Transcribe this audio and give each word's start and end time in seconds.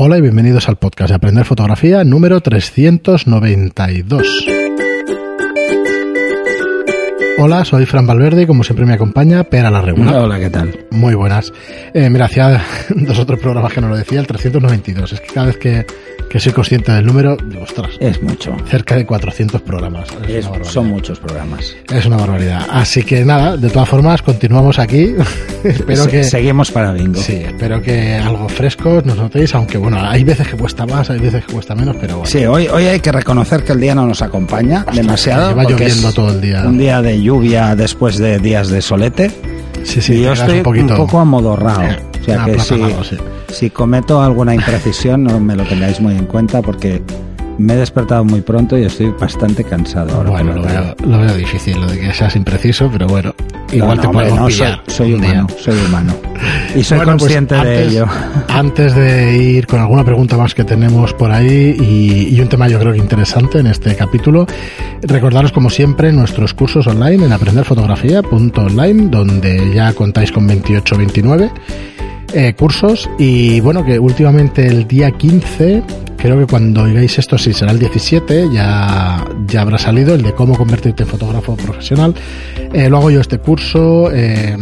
Hola 0.00 0.16
y 0.16 0.20
bienvenidos 0.20 0.68
al 0.68 0.76
podcast 0.76 1.08
de 1.08 1.16
Aprender 1.16 1.44
Fotografía 1.44 2.04
número 2.04 2.40
392. 2.40 4.67
Hola, 7.40 7.64
soy 7.64 7.86
Fran 7.86 8.04
Valverde 8.04 8.42
y 8.42 8.46
como 8.46 8.64
siempre 8.64 8.84
me 8.84 8.94
acompaña 8.94 9.44
Pera 9.44 9.70
la 9.70 9.80
Regular. 9.80 10.16
Hola, 10.16 10.40
¿qué 10.40 10.50
tal? 10.50 10.76
Muy 10.90 11.14
buenas. 11.14 11.52
Eh, 11.94 12.10
mira, 12.10 12.24
hacía 12.24 12.60
dos 12.88 13.16
otros 13.20 13.38
programas 13.38 13.72
que 13.72 13.80
no 13.80 13.88
lo 13.88 13.96
decía, 13.96 14.18
el 14.18 14.26
392. 14.26 15.12
Es 15.12 15.20
que 15.20 15.26
cada 15.32 15.46
vez 15.46 15.56
que, 15.56 15.86
que 16.28 16.40
soy 16.40 16.52
consciente 16.52 16.90
del 16.90 17.06
número, 17.06 17.36
digo, 17.48 17.62
ostras, 17.62 17.90
Es 18.00 18.20
mucho. 18.24 18.56
cerca 18.68 18.96
de 18.96 19.06
400 19.06 19.60
programas. 19.62 20.08
Es 20.26 20.46
Es- 20.46 20.66
son 20.68 20.88
muchos 20.88 21.20
programas. 21.20 21.76
Es 21.92 22.06
una 22.06 22.16
barbaridad. 22.16 22.66
Así 22.72 23.04
que 23.04 23.24
nada, 23.24 23.56
de 23.56 23.70
todas 23.70 23.88
formas, 23.88 24.20
continuamos 24.20 24.80
aquí. 24.80 25.14
espero 25.64 26.04
Se- 26.04 26.10
que. 26.10 26.24
Seguimos 26.24 26.72
para 26.72 26.92
bingo. 26.92 27.20
Sí, 27.20 27.34
espero 27.36 27.80
que 27.80 28.14
algo 28.14 28.48
fresco 28.48 29.00
nos 29.04 29.16
notéis, 29.16 29.54
aunque 29.54 29.78
bueno, 29.78 30.00
hay 30.02 30.24
veces 30.24 30.48
que 30.48 30.56
cuesta 30.56 30.86
más, 30.86 31.08
hay 31.10 31.20
veces 31.20 31.44
que 31.44 31.52
cuesta 31.52 31.76
menos, 31.76 31.94
pero 32.00 32.14
bueno. 32.16 32.28
Sí, 32.28 32.44
hoy, 32.46 32.66
hoy 32.66 32.86
hay 32.86 32.98
que 32.98 33.12
reconocer 33.12 33.62
que 33.62 33.74
el 33.74 33.80
día 33.80 33.94
no 33.94 34.06
nos 34.08 34.22
acompaña 34.22 34.84
demasiado. 34.92 35.50
lleva 35.50 35.62
lloviendo 35.62 36.12
todo 36.12 36.32
el 36.32 36.40
día. 36.40 36.64
Un 36.66 36.76
día 36.78 37.00
de 37.00 37.27
lluvia 37.28 37.76
después 37.76 38.16
de 38.16 38.38
días 38.38 38.70
de 38.70 38.80
solete. 38.80 39.30
sí, 39.84 40.00
sí, 40.00 40.14
y 40.14 40.22
yo 40.22 40.32
estoy 40.32 40.58
un 40.58 40.62
poquito. 40.62 40.96
poco 40.96 41.20
amodorrado. 41.20 41.82
O 42.20 42.30
sea 42.30 42.44
que 42.44 42.58
si, 42.58 42.74
sí. 43.08 43.16
si 43.48 43.70
cometo 43.70 44.20
alguna 44.20 44.54
imprecisión, 44.54 45.24
no 45.24 45.40
me 45.40 45.56
lo 45.56 45.64
tengáis 45.64 45.98
muy 45.98 46.14
en 46.14 46.26
cuenta 46.26 46.60
porque 46.60 47.00
me 47.58 47.74
he 47.74 47.76
despertado 47.76 48.24
muy 48.24 48.40
pronto 48.40 48.78
y 48.78 48.84
estoy 48.84 49.12
bastante 49.18 49.64
cansado 49.64 50.14
ahora. 50.14 50.30
Bueno, 50.30 50.54
lo 50.54 50.62
veo, 50.62 50.94
lo 51.04 51.18
veo 51.18 51.34
difícil, 51.36 51.80
lo 51.80 51.86
de 51.88 51.98
que 51.98 52.12
seas 52.14 52.36
impreciso, 52.36 52.88
pero 52.90 53.06
bueno, 53.06 53.34
igual 53.72 53.96
No, 53.96 54.02
te 54.02 54.06
no, 54.06 54.10
hombre, 54.10 54.28
podemos 54.28 54.38
no, 54.38 54.50
soy, 54.50 54.66
pillar. 54.66 54.82
soy 54.86 55.14
un 55.14 55.20
día. 55.20 55.30
humano, 55.32 55.48
soy 55.58 55.78
humano. 55.86 56.14
Y 56.76 56.82
soy 56.84 56.98
Bueno, 56.98 57.12
pues 57.12 57.22
consciente 57.22 57.54
de 57.56 57.82
ello. 57.86 58.06
Antes 58.48 58.94
de 58.94 59.36
ir 59.36 59.66
con 59.66 59.80
alguna 59.80 60.04
pregunta 60.04 60.36
más 60.36 60.54
que 60.54 60.64
tenemos 60.64 61.12
por 61.14 61.32
ahí 61.32 61.76
y, 61.80 62.34
y 62.34 62.40
un 62.40 62.48
tema 62.48 62.68
yo 62.68 62.78
creo 62.78 62.92
que 62.92 62.98
interesante 62.98 63.58
en 63.58 63.66
este 63.66 63.94
capítulo, 63.96 64.46
recordaros 65.02 65.50
como 65.52 65.68
siempre 65.70 66.12
nuestros 66.12 66.54
cursos 66.54 66.86
online 66.86 67.26
en 67.26 67.32
aprenderfotografía.online, 67.32 69.08
donde 69.10 69.72
ya 69.74 69.92
contáis 69.94 70.30
con 70.30 70.46
28 70.46 70.96
29 70.96 71.50
eh, 72.34 72.54
cursos 72.54 73.08
y 73.18 73.60
bueno 73.60 73.84
que 73.84 73.98
últimamente 73.98 74.66
el 74.66 74.86
día 74.86 75.10
15 75.10 75.82
creo 76.18 76.36
que 76.38 76.46
cuando 76.46 76.82
oigáis 76.82 77.18
esto 77.18 77.38
sí 77.38 77.52
será 77.52 77.72
el 77.72 77.78
17 77.78 78.48
ya 78.52 79.24
ya 79.46 79.60
habrá 79.62 79.78
salido 79.78 80.14
el 80.14 80.22
de 80.22 80.34
cómo 80.34 80.56
convertirte 80.56 81.04
en 81.04 81.08
fotógrafo 81.08 81.56
profesional 81.56 82.14
Eh, 82.72 82.88
lo 82.90 82.98
hago 82.98 83.10
yo 83.10 83.20
este 83.20 83.38
curso 83.38 84.10
eh, 84.12 84.56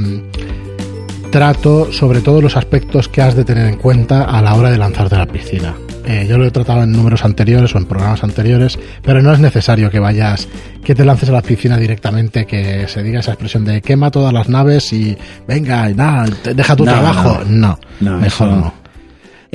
trato 1.31 1.93
sobre 1.93 2.21
todo 2.21 2.41
los 2.41 2.57
aspectos 2.57 3.09
que 3.09 3.21
has 3.23 3.35
de 3.35 3.45
tener 3.45 3.67
en 3.67 3.77
cuenta 3.79 4.25
a 4.25 4.41
la 4.43 4.55
hora 4.55 4.71
de 4.71 4.79
lanzarte 4.79 5.17
a 5.17 5.19
la 5.19 5.27
piscina. 5.27 5.75
Eh, 6.05 6.25
yo 6.29 6.39
lo 6.39 6.45
he 6.47 6.51
tratado 6.53 6.85
en 6.85 6.93
números 6.93 7.25
anteriores 7.25 7.75
o 7.75 7.79
en 7.79 7.85
programas 7.87 8.23
anteriores, 8.23 8.79
pero 9.03 9.21
no 9.23 9.33
es 9.33 9.41
necesario 9.41 9.91
que 9.91 9.99
vayas, 9.99 10.47
que 10.85 10.95
te 10.95 11.05
lances 11.05 11.29
a 11.29 11.33
la 11.33 11.43
piscina 11.43 11.77
directamente, 11.79 12.47
que 12.47 12.87
se 12.87 13.03
diga 13.03 13.19
esa 13.21 13.33
expresión 13.33 13.65
de 13.65 13.83
quema 13.83 14.11
todas 14.13 14.33
las 14.33 14.49
naves 14.49 14.93
y 14.93 15.19
venga, 15.49 15.91
y 15.91 15.95
nada, 15.95 16.27
deja 16.55 16.77
tu 16.77 16.85
No, 16.85 16.93
trabajo. 16.93 17.41
No, 17.49 17.77
No, 18.01 18.19
mejor 18.19 18.49
no. 18.51 18.73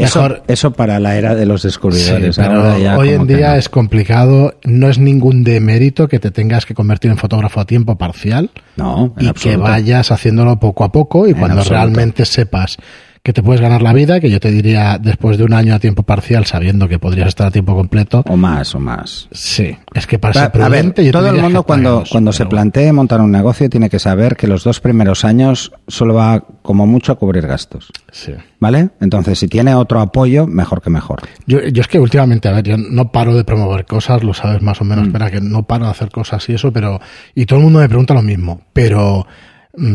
Eso, 0.03 0.21
Mejor- 0.21 0.43
eso 0.47 0.71
para 0.73 0.99
la 0.99 1.15
era 1.15 1.35
de 1.35 1.45
los 1.45 1.63
descubridores. 1.63 2.35
pero 2.37 2.51
ahora 2.61 2.79
ya 2.79 2.97
hoy 2.97 3.09
en 3.09 3.27
día 3.27 3.51
no. 3.51 3.55
es 3.55 3.69
complicado, 3.69 4.55
no 4.63 4.89
es 4.89 4.97
ningún 4.99 5.43
demérito 5.43 6.07
que 6.07 6.19
te 6.19 6.31
tengas 6.31 6.65
que 6.65 6.73
convertir 6.73 7.11
en 7.11 7.17
fotógrafo 7.17 7.59
a 7.59 7.65
tiempo 7.65 7.97
parcial 7.97 8.49
No, 8.77 9.13
en 9.17 9.27
y 9.27 9.31
que 9.33 9.57
vayas 9.57 10.11
haciéndolo 10.11 10.59
poco 10.59 10.83
a 10.83 10.91
poco 10.91 11.27
y 11.27 11.31
En 11.31 11.37
cuando 11.37 11.59
absoluto. 11.59 11.75
realmente 11.83 12.25
sepas 12.25 12.77
que 13.23 13.33
te 13.33 13.43
puedes 13.43 13.61
ganar 13.61 13.83
la 13.83 13.93
vida, 13.93 14.19
que 14.19 14.31
yo 14.31 14.39
te 14.39 14.49
diría 14.49 14.97
después 14.99 15.37
de 15.37 15.43
un 15.43 15.53
año 15.53 15.75
a 15.75 15.79
tiempo 15.79 16.01
parcial 16.01 16.45
sabiendo 16.47 16.87
que 16.89 16.97
podrías 16.97 17.27
estar 17.27 17.45
a 17.47 17.51
tiempo 17.51 17.75
completo, 17.75 18.23
O 18.27 18.35
más, 18.35 18.73
o 18.73 18.79
más. 18.79 19.27
sí, 19.31 19.77
es 19.93 20.07
que 20.07 20.17
para 20.17 20.33
ser 20.33 20.43
a 20.43 20.45
ver, 20.47 20.51
prudente 20.81 21.03
te 21.03 21.11
todo 21.11 21.29
el 21.29 21.39
mundo 21.39 21.61
cuando, 21.61 22.03
cuando 22.09 22.33
se 22.33 22.47
plantee 22.47 22.91
montar 22.91 23.21
un 23.21 23.31
negocio 23.31 23.69
tiene 23.69 23.91
que 23.91 23.99
saber 23.99 24.35
que 24.35 24.47
los 24.47 24.63
dos 24.63 24.79
primeros 24.79 25.23
años 25.23 25.71
solo 25.87 26.15
va 26.15 26.43
como 26.63 26.87
mucho 26.87 27.11
a 27.11 27.15
cubrir 27.15 27.45
gastos. 27.45 27.91
sí. 28.11 28.33
¿Vale? 28.59 28.89
Entonces, 29.01 29.39
si 29.39 29.47
tiene 29.47 29.73
otro 29.73 29.99
apoyo, 30.01 30.45
mejor 30.45 30.83
que 30.83 30.91
mejor. 30.91 31.21
Yo, 31.47 31.61
yo 31.61 31.81
es 31.81 31.87
que 31.87 31.99
últimamente, 31.99 32.47
a 32.47 32.51
ver, 32.51 32.63
yo 32.63 32.77
no 32.77 33.11
paro 33.11 33.33
de 33.35 33.43
promover 33.43 33.85
cosas, 33.85 34.23
lo 34.23 34.35
sabes 34.35 34.61
más 34.61 34.79
o 34.81 34.83
menos, 34.83 35.05
Mm. 35.05 35.07
espera, 35.07 35.31
que 35.31 35.41
no 35.41 35.63
paro 35.63 35.85
de 35.85 35.91
hacer 35.91 36.11
cosas 36.11 36.47
y 36.47 36.53
eso, 36.53 36.71
pero, 36.71 37.01
y 37.33 37.47
todo 37.47 37.57
el 37.57 37.63
mundo 37.65 37.79
me 37.79 37.87
pregunta 37.87 38.13
lo 38.13 38.21
mismo, 38.21 38.61
pero, 38.71 39.25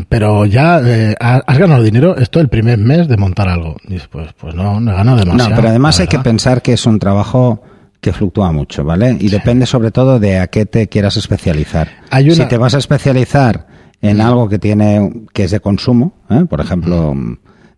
pero 0.08 0.46
ya, 0.46 0.80
eh, 0.84 1.14
¿has 1.20 1.58
ganado 1.58 1.82
dinero? 1.82 2.16
Esto 2.16 2.40
el 2.40 2.48
primer 2.48 2.78
mes 2.78 3.08
de 3.08 3.16
montar 3.16 3.48
algo. 3.48 3.76
Dices, 3.86 4.08
pues, 4.10 4.32
pues 4.38 4.54
no, 4.54 4.80
no 4.80 4.92
he 4.92 4.94
ganado 4.94 5.18
demasiado. 5.18 5.50
No, 5.50 5.56
pero 5.56 5.68
además 5.68 6.00
hay 6.00 6.06
que 6.06 6.18
pensar 6.18 6.62
que 6.62 6.72
es 6.72 6.86
un 6.86 6.98
trabajo 6.98 7.62
que 8.00 8.12
fluctúa 8.12 8.52
mucho, 8.52 8.84
¿vale? 8.84 9.16
Y 9.20 9.28
depende 9.28 9.66
sobre 9.66 9.90
todo 9.90 10.18
de 10.18 10.38
a 10.38 10.46
qué 10.46 10.64
te 10.66 10.88
quieras 10.88 11.16
especializar. 11.16 11.88
Hay 12.10 12.26
una- 12.26 12.34
Si 12.36 12.46
te 12.46 12.56
vas 12.56 12.74
a 12.74 12.78
especializar 12.78 13.66
en 14.00 14.20
algo 14.20 14.48
que 14.48 14.58
tiene 14.58 15.24
que 15.32 15.44
es 15.44 15.50
de 15.50 15.60
consumo, 15.60 16.14
¿eh? 16.30 16.44
por 16.48 16.60
ejemplo, 16.60 17.14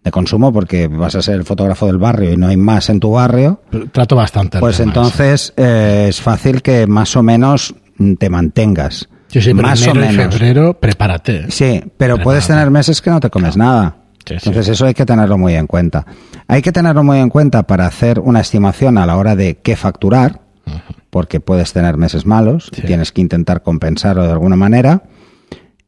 de 0.05 0.11
consumo 0.11 0.53
porque 0.53 0.87
vas 0.89 1.15
a 1.15 1.23
ser 1.23 1.37
el 1.37 1.45
fotógrafo 1.45 1.87
del 1.87 1.99
barrio 1.99 2.33
y 2.33 2.37
no 2.37 2.49
hay 2.49 2.57
más 2.57 2.91
en 2.91 3.01
tu 3.01 3.13
barrio, 3.13 3.63
Trato 3.93 4.17
bastante. 4.17 4.59
pues 4.61 4.81
entonces 4.81 5.53
eh, 5.57 6.07
es 6.09 6.21
fácil 6.21 6.63
que 6.63 6.87
más 6.87 7.17
o 7.17 7.23
menos 7.23 7.75
mm, 7.99 8.15
te 8.15 8.29
mantengas. 8.31 9.09
Sí, 9.29 9.41
sí, 9.41 9.55
más 9.55 9.87
o 9.87 9.95
menos. 9.95 10.35
febrero, 10.35 10.75
prepárate. 10.79 11.51
Sí, 11.51 11.81
pero 11.97 12.15
Prepárate. 12.17 12.25
puedes 12.25 12.47
tener 12.47 12.71
meses 12.71 13.01
que 13.03 13.11
no 13.11 13.21
te 13.21 13.31
comes 13.31 13.57
nada. 13.57 13.97
Sí. 14.27 14.35
Entonces 14.35 14.69
eso 14.69 14.85
hay 14.87 14.95
que 14.95 15.07
tenerlo 15.07 15.39
muy 15.39 15.55
en 15.55 15.67
cuenta. 15.67 16.05
Hay 16.49 16.61
que 16.63 16.73
tenerlo 16.73 17.03
muy 17.03 17.19
en 17.19 17.29
cuenta 17.31 17.63
para 17.63 17.87
hacer 17.87 18.21
una 18.21 18.41
estimación 18.41 18.99
a 18.99 19.07
la 19.07 19.17
hora 19.17 19.37
de 19.37 19.57
qué 19.63 19.75
facturar, 19.77 20.41
porque 21.11 21.41
puedes 21.41 21.73
tener 21.73 21.97
meses 21.97 22.27
malos 22.27 22.71
y 22.77 22.83
tienes 22.83 23.13
que 23.13 23.21
intentar 23.23 23.63
compensarlo 23.63 24.25
de 24.25 24.33
alguna 24.33 24.57
manera. 24.57 25.03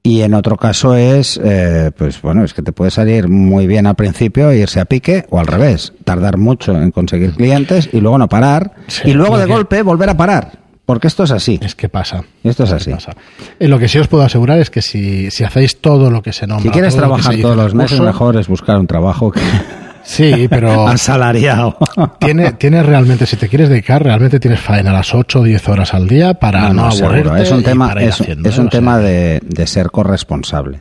Y 0.03 0.23
en 0.23 0.33
otro 0.33 0.57
caso 0.57 0.95
es, 0.95 1.39
eh, 1.45 1.91
pues 1.97 2.23
bueno, 2.23 2.43
es 2.43 2.55
que 2.55 2.63
te 2.63 2.73
puede 2.73 2.91
salir 2.91 3.29
muy 3.29 3.67
bien 3.67 3.87
al 3.87 3.95
principio 3.97 4.51
e 4.51 4.57
irse 4.59 4.81
a 4.81 4.87
pique 4.87 5.27
o 5.29 5.39
al 5.39 5.47
revés, 5.47 5.93
tardar 6.05 6.39
mucho 6.39 6.75
en 6.81 6.91
conseguir 6.91 7.33
clientes 7.35 7.91
y 7.93 8.01
luego 8.01 8.17
no 8.17 8.27
parar 8.27 8.73
Sí, 8.87 9.11
y 9.11 9.13
luego 9.13 9.37
de 9.37 9.45
que- 9.45 9.53
golpe 9.53 9.83
volver 9.83 10.09
a 10.09 10.17
parar, 10.17 10.53
porque 10.91 11.07
esto 11.07 11.23
es 11.23 11.31
así. 11.31 11.57
Es 11.63 11.77
que 11.77 11.89
pasa. 11.89 12.25
Esto 12.43 12.65
es 12.65 12.73
así. 12.73 12.91
pasa. 12.91 13.13
Eh, 13.61 13.69
lo 13.69 13.79
que 13.79 13.87
sí 13.87 14.01
os 14.01 14.09
puedo 14.09 14.25
asegurar 14.25 14.59
es 14.59 14.71
que 14.71 14.83
si, 14.83 15.31
si 15.31 15.45
hacéis 15.45 15.81
todo 15.81 16.11
lo 16.11 16.21
que 16.21 16.33
se 16.33 16.49
nombra. 16.49 16.65
Si 16.65 16.71
quieres 16.71 16.95
todo 16.95 17.03
trabajar 17.03 17.37
todos 17.41 17.57
los 17.57 17.75
meses, 17.77 17.99
curso, 18.01 18.13
mejor 18.13 18.37
es 18.37 18.49
buscar 18.49 18.77
un 18.77 18.89
trabajo 18.89 19.31
que 19.31 19.41
Sí, 20.03 20.49
pero 20.51 20.89
asalariado. 20.89 21.77
tiene, 22.19 22.55
tienes 22.55 22.85
realmente, 22.85 23.25
si 23.27 23.37
te 23.37 23.49
quieres 23.49 23.69
dedicar, 23.69 24.03
realmente 24.03 24.41
tienes 24.41 24.59
faena 24.59 24.91
a 24.91 24.95
las 24.95 25.15
8 25.15 25.39
o 25.39 25.43
10 25.45 25.69
horas 25.69 25.95
al 25.95 26.09
día 26.09 26.35
para 26.35 26.63
no, 26.63 26.75
No, 26.75 26.83
no, 26.83 26.89
aburrirte. 26.89 27.41
Es 27.41 27.53
un 27.53 27.63
tema, 27.63 27.93
es, 27.93 28.21
haciendo, 28.21 28.49
es 28.49 28.59
un 28.59 28.67
O 28.67 28.71
sea, 28.73 28.81
tema 28.81 28.99
de, 28.99 29.41
de 29.45 29.67
ser 29.69 29.93
corresponsable. 29.93 30.81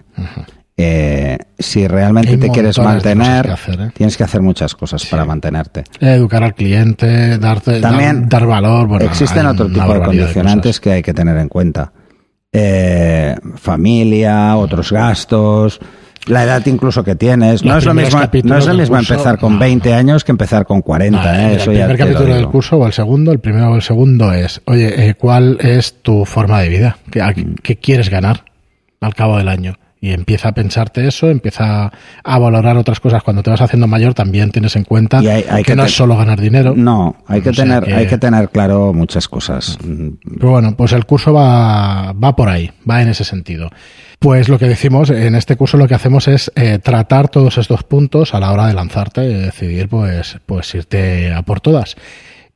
Eh, 0.81 1.37
si 1.57 1.85
realmente 1.87 2.31
Hay 2.31 2.37
te 2.37 2.49
quieres 2.49 2.79
mantener, 2.79 3.45
cosas 3.45 3.65
que 3.65 3.71
hacer, 3.71 3.81
¿eh? 3.87 3.91
tienes 3.93 4.15
que 4.15 4.23
hacer 4.23 4.41
muchas 4.41 4.75
cosas 4.75 5.05
para 5.07 5.25
mantenerte. 5.25 5.83
Educar 5.99 6.41
al 6.41 6.55
cliente, 6.55 7.37
darte, 7.37 7.81
También 7.81 8.21
dar, 8.21 8.41
dar 8.41 8.45
valor. 8.47 8.87
Bueno, 8.87 9.03
Existen 9.05 9.45
otro 9.45 9.67
tipo 9.67 9.93
de 9.93 9.99
condicionantes 9.99 10.79
que 10.79 10.91
hay 10.93 11.01
que 11.01 11.13
tener 11.13 11.35
en 11.37 11.49
cuenta. 11.49 11.91
Eh, 12.53 13.35
familia, 13.55 14.55
otros 14.55 14.91
gastos, 14.93 15.81
la 16.27 16.43
edad 16.45 16.65
incluso 16.65 17.03
que 17.03 17.15
tienes. 17.15 17.63
No 17.65 17.77
es 17.77 17.83
lo 17.85 17.93
mismo, 17.93 18.21
no 18.43 18.57
es 18.57 18.65
lo 18.65 18.73
mismo 18.73 18.95
curso, 18.95 19.13
empezar 19.13 19.37
con 19.37 19.53
no, 19.53 19.59
20 19.59 19.93
años 19.93 20.23
que 20.23 20.31
empezar 20.31 20.65
con 20.65 20.81
40. 20.81 21.19
cosas. 21.19 21.37
¿eh? 21.37 21.55
Eso 21.55 21.71
el 21.71 21.77
primer 21.77 21.97
capítulo 21.97 22.35
del 22.35 22.47
curso 22.47 22.77
o 22.77 22.87
el 22.87 22.93
segundo, 22.93 23.33
el 23.33 23.39
primero 23.39 23.71
o 23.71 23.75
el 23.75 23.81
segundo 23.81 24.31
es, 24.31 24.61
oye, 24.65 25.09
eh, 25.09 25.15
¿cuál 25.15 25.57
es 25.59 26.01
tu 26.01 26.23
forma 26.23 26.61
de 26.61 26.69
vida? 26.69 26.97
¿Qué, 27.11 27.21
Mm. 27.21 27.55
qué 27.61 27.75
quieres 27.75 28.09
ganar 28.09 28.45
al 29.01 29.13
cabo 29.13 29.37
del 29.37 29.49
año? 29.49 29.75
Y 30.01 30.11
empieza 30.11 30.49
a 30.49 30.51
pensarte 30.53 31.05
eso, 31.05 31.29
empieza 31.29 31.91
a 32.23 32.39
valorar 32.39 32.77
otras 32.77 33.01
cosas. 33.01 33.21
Cuando 33.21 33.43
te 33.43 33.49
vas 33.49 33.59
haciendo 33.59 33.85
mayor 33.85 34.13
también 34.13 34.49
tienes 34.49 34.75
en 34.77 34.85
cuenta 34.85 35.21
Y 35.21 35.27
hay- 35.27 35.43
hay 35.49 35.63
que, 35.63 35.71
que 35.71 35.75
no 35.75 35.83
es 35.83 35.91
solo 35.95 36.15
ganar 36.15 36.39
dinero. 36.39 36.73
No, 36.75 37.17
hay 37.27 37.41
que, 37.41 37.49
O 37.49 37.53
sea 37.53 37.65
tener, 37.65 37.83
que- 37.83 37.93
hay 37.93 38.07
que 38.07 38.17
tener 38.17 38.49
claro 38.49 38.93
muchas 38.93 39.27
cosas. 39.27 39.77
Pero 39.83 40.51
bueno, 40.51 40.75
pues 40.77 40.93
el 40.93 41.05
curso 41.05 41.33
va, 41.33 42.13
va 42.13 42.35
por 42.35 42.47
ahí, 42.47 42.71
va 42.89 43.01
en 43.01 43.09
ese 43.09 43.25
sentido. 43.25 43.69
Pues 44.19 44.47
lo 44.49 44.57
que 44.59 44.67
decimos, 44.67 45.09
en 45.09 45.35
este 45.35 45.55
curso 45.57 45.77
lo 45.77 45.87
que 45.87 45.95
hacemos 45.95 46.27
es 46.27 46.51
eh, 46.55 46.79
tratar 46.79 47.29
todos 47.29 47.57
estos 47.57 47.83
puntos 47.83 48.33
a 48.33 48.39
la 48.39 48.51
hora 48.51 48.67
de 48.67 48.73
lanzarte 48.73 49.23
y 49.25 49.33
decidir 49.33 49.87
pues, 49.89 50.37
pues 50.45 50.73
irte 50.75 51.33
a 51.33 51.41
por 51.41 51.59
todas. 51.61 51.95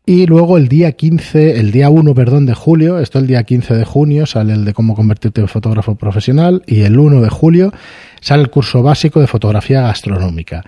Y 0.05 0.25
luego 0.25 0.57
el 0.57 0.67
día 0.67 0.91
15, 0.91 1.59
el 1.59 1.71
día 1.71 1.89
1, 1.89 2.13
perdón, 2.13 2.45
de 2.45 2.53
julio, 2.53 2.99
esto 2.99 3.19
el 3.19 3.27
día 3.27 3.43
15 3.43 3.73
de 3.73 3.85
junio 3.85 4.25
sale 4.25 4.51
el 4.53 4.65
de 4.65 4.73
cómo 4.73 4.95
convertirte 4.95 5.39
en 5.39 5.47
fotógrafo 5.47 5.95
profesional 5.95 6.61
y 6.67 6.81
el 6.81 6.99
1 6.99 7.21
de 7.21 7.29
julio 7.29 7.71
sale 8.19 8.41
el 8.43 8.49
curso 8.49 8.83
básico 8.83 9.21
de 9.21 9.27
fotografía 9.27 9.81
gastronómica. 9.81 10.63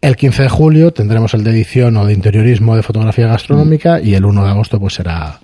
El 0.00 0.16
15 0.16 0.42
de 0.42 0.48
julio 0.48 0.92
tendremos 0.92 1.34
el 1.34 1.44
de 1.44 1.50
edición 1.52 1.96
o 1.96 2.04
de 2.04 2.14
interiorismo 2.14 2.74
de 2.74 2.82
fotografía 2.82 3.28
gastronómica 3.28 4.00
y 4.00 4.14
el 4.14 4.24
1 4.24 4.44
de 4.44 4.50
agosto 4.50 4.80
pues 4.80 4.94
será 4.94 5.38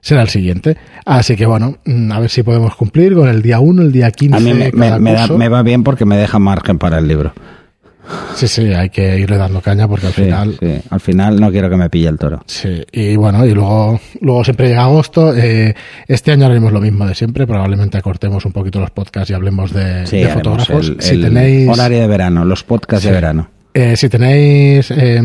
será 0.00 0.20
el 0.22 0.28
siguiente. 0.28 0.76
Así 1.06 1.36
que 1.36 1.46
bueno, 1.46 1.78
mm, 1.86 2.10
a 2.12 2.18
ver 2.20 2.28
si 2.28 2.42
podemos 2.42 2.74
cumplir 2.74 3.14
con 3.14 3.28
el 3.28 3.40
día 3.40 3.60
1, 3.60 3.82
el 3.82 3.92
día 3.92 4.10
15 4.10 4.36
A 4.36 4.40
mí 4.40 4.52
me, 4.52 4.70
me- 4.72 4.88
cada 4.88 4.98
me 4.98 5.12
da- 5.12 5.18
curso. 5.20 5.38
me 5.38 5.48
va 5.48 5.62
bien 5.62 5.84
porque 5.84 6.04
me 6.04 6.16
deja 6.16 6.38
margen 6.40 6.78
para 6.78 6.98
el 6.98 7.06
libro. 7.08 7.32
Sí, 8.34 8.48
sí, 8.48 8.72
hay 8.72 8.90
que 8.90 9.18
irle 9.18 9.36
dando 9.36 9.60
caña 9.60 9.86
porque 9.88 10.06
al 10.08 10.12
Sí, 10.12 10.22
final... 10.24 10.56
sí. 10.60 10.74
Al 10.90 11.00
final 11.00 11.40
no 11.40 11.50
quiero 11.50 11.70
que 11.70 11.76
me 11.76 11.88
pille 11.88 12.08
el 12.08 12.18
toro. 12.18 12.42
Sí, 12.46 12.82
y 12.92 13.16
bueno, 13.16 13.46
y 13.46 13.52
luego, 13.54 14.00
luego 14.20 14.44
siempre 14.44 14.68
llega 14.68 14.84
agosto. 14.84 15.34
eh, 15.34 15.74
este 16.08 16.32
año 16.32 16.46
haremos 16.46 16.72
lo 16.72 16.80
mismo 16.80 17.06
de 17.06 17.14
siempre. 17.14 17.46
Probablemente 17.46 17.96
acortemos 17.98 18.44
un 18.44 18.52
poquito 18.52 18.80
los 18.80 18.90
podcasts 18.90 19.30
y 19.30 19.34
hablemos 19.34 19.72
de, 19.72 20.06
Sí, 20.06 20.16
de 20.18 20.24
haremos 20.30 20.42
fotógrafos. 20.42 20.88
el, 20.88 21.00
si 21.00 21.14
el 21.14 21.22
tenéis, 21.22 21.68
horario 21.68 22.00
de 22.00 22.06
verano, 22.06 22.44
los 22.44 22.62
podcasts 22.64 23.04
de 23.06 23.12
verano. 23.12 23.48
Eh, 23.74 23.96
si 23.96 24.08
tenéis 24.08 24.90
eh, 24.92 25.20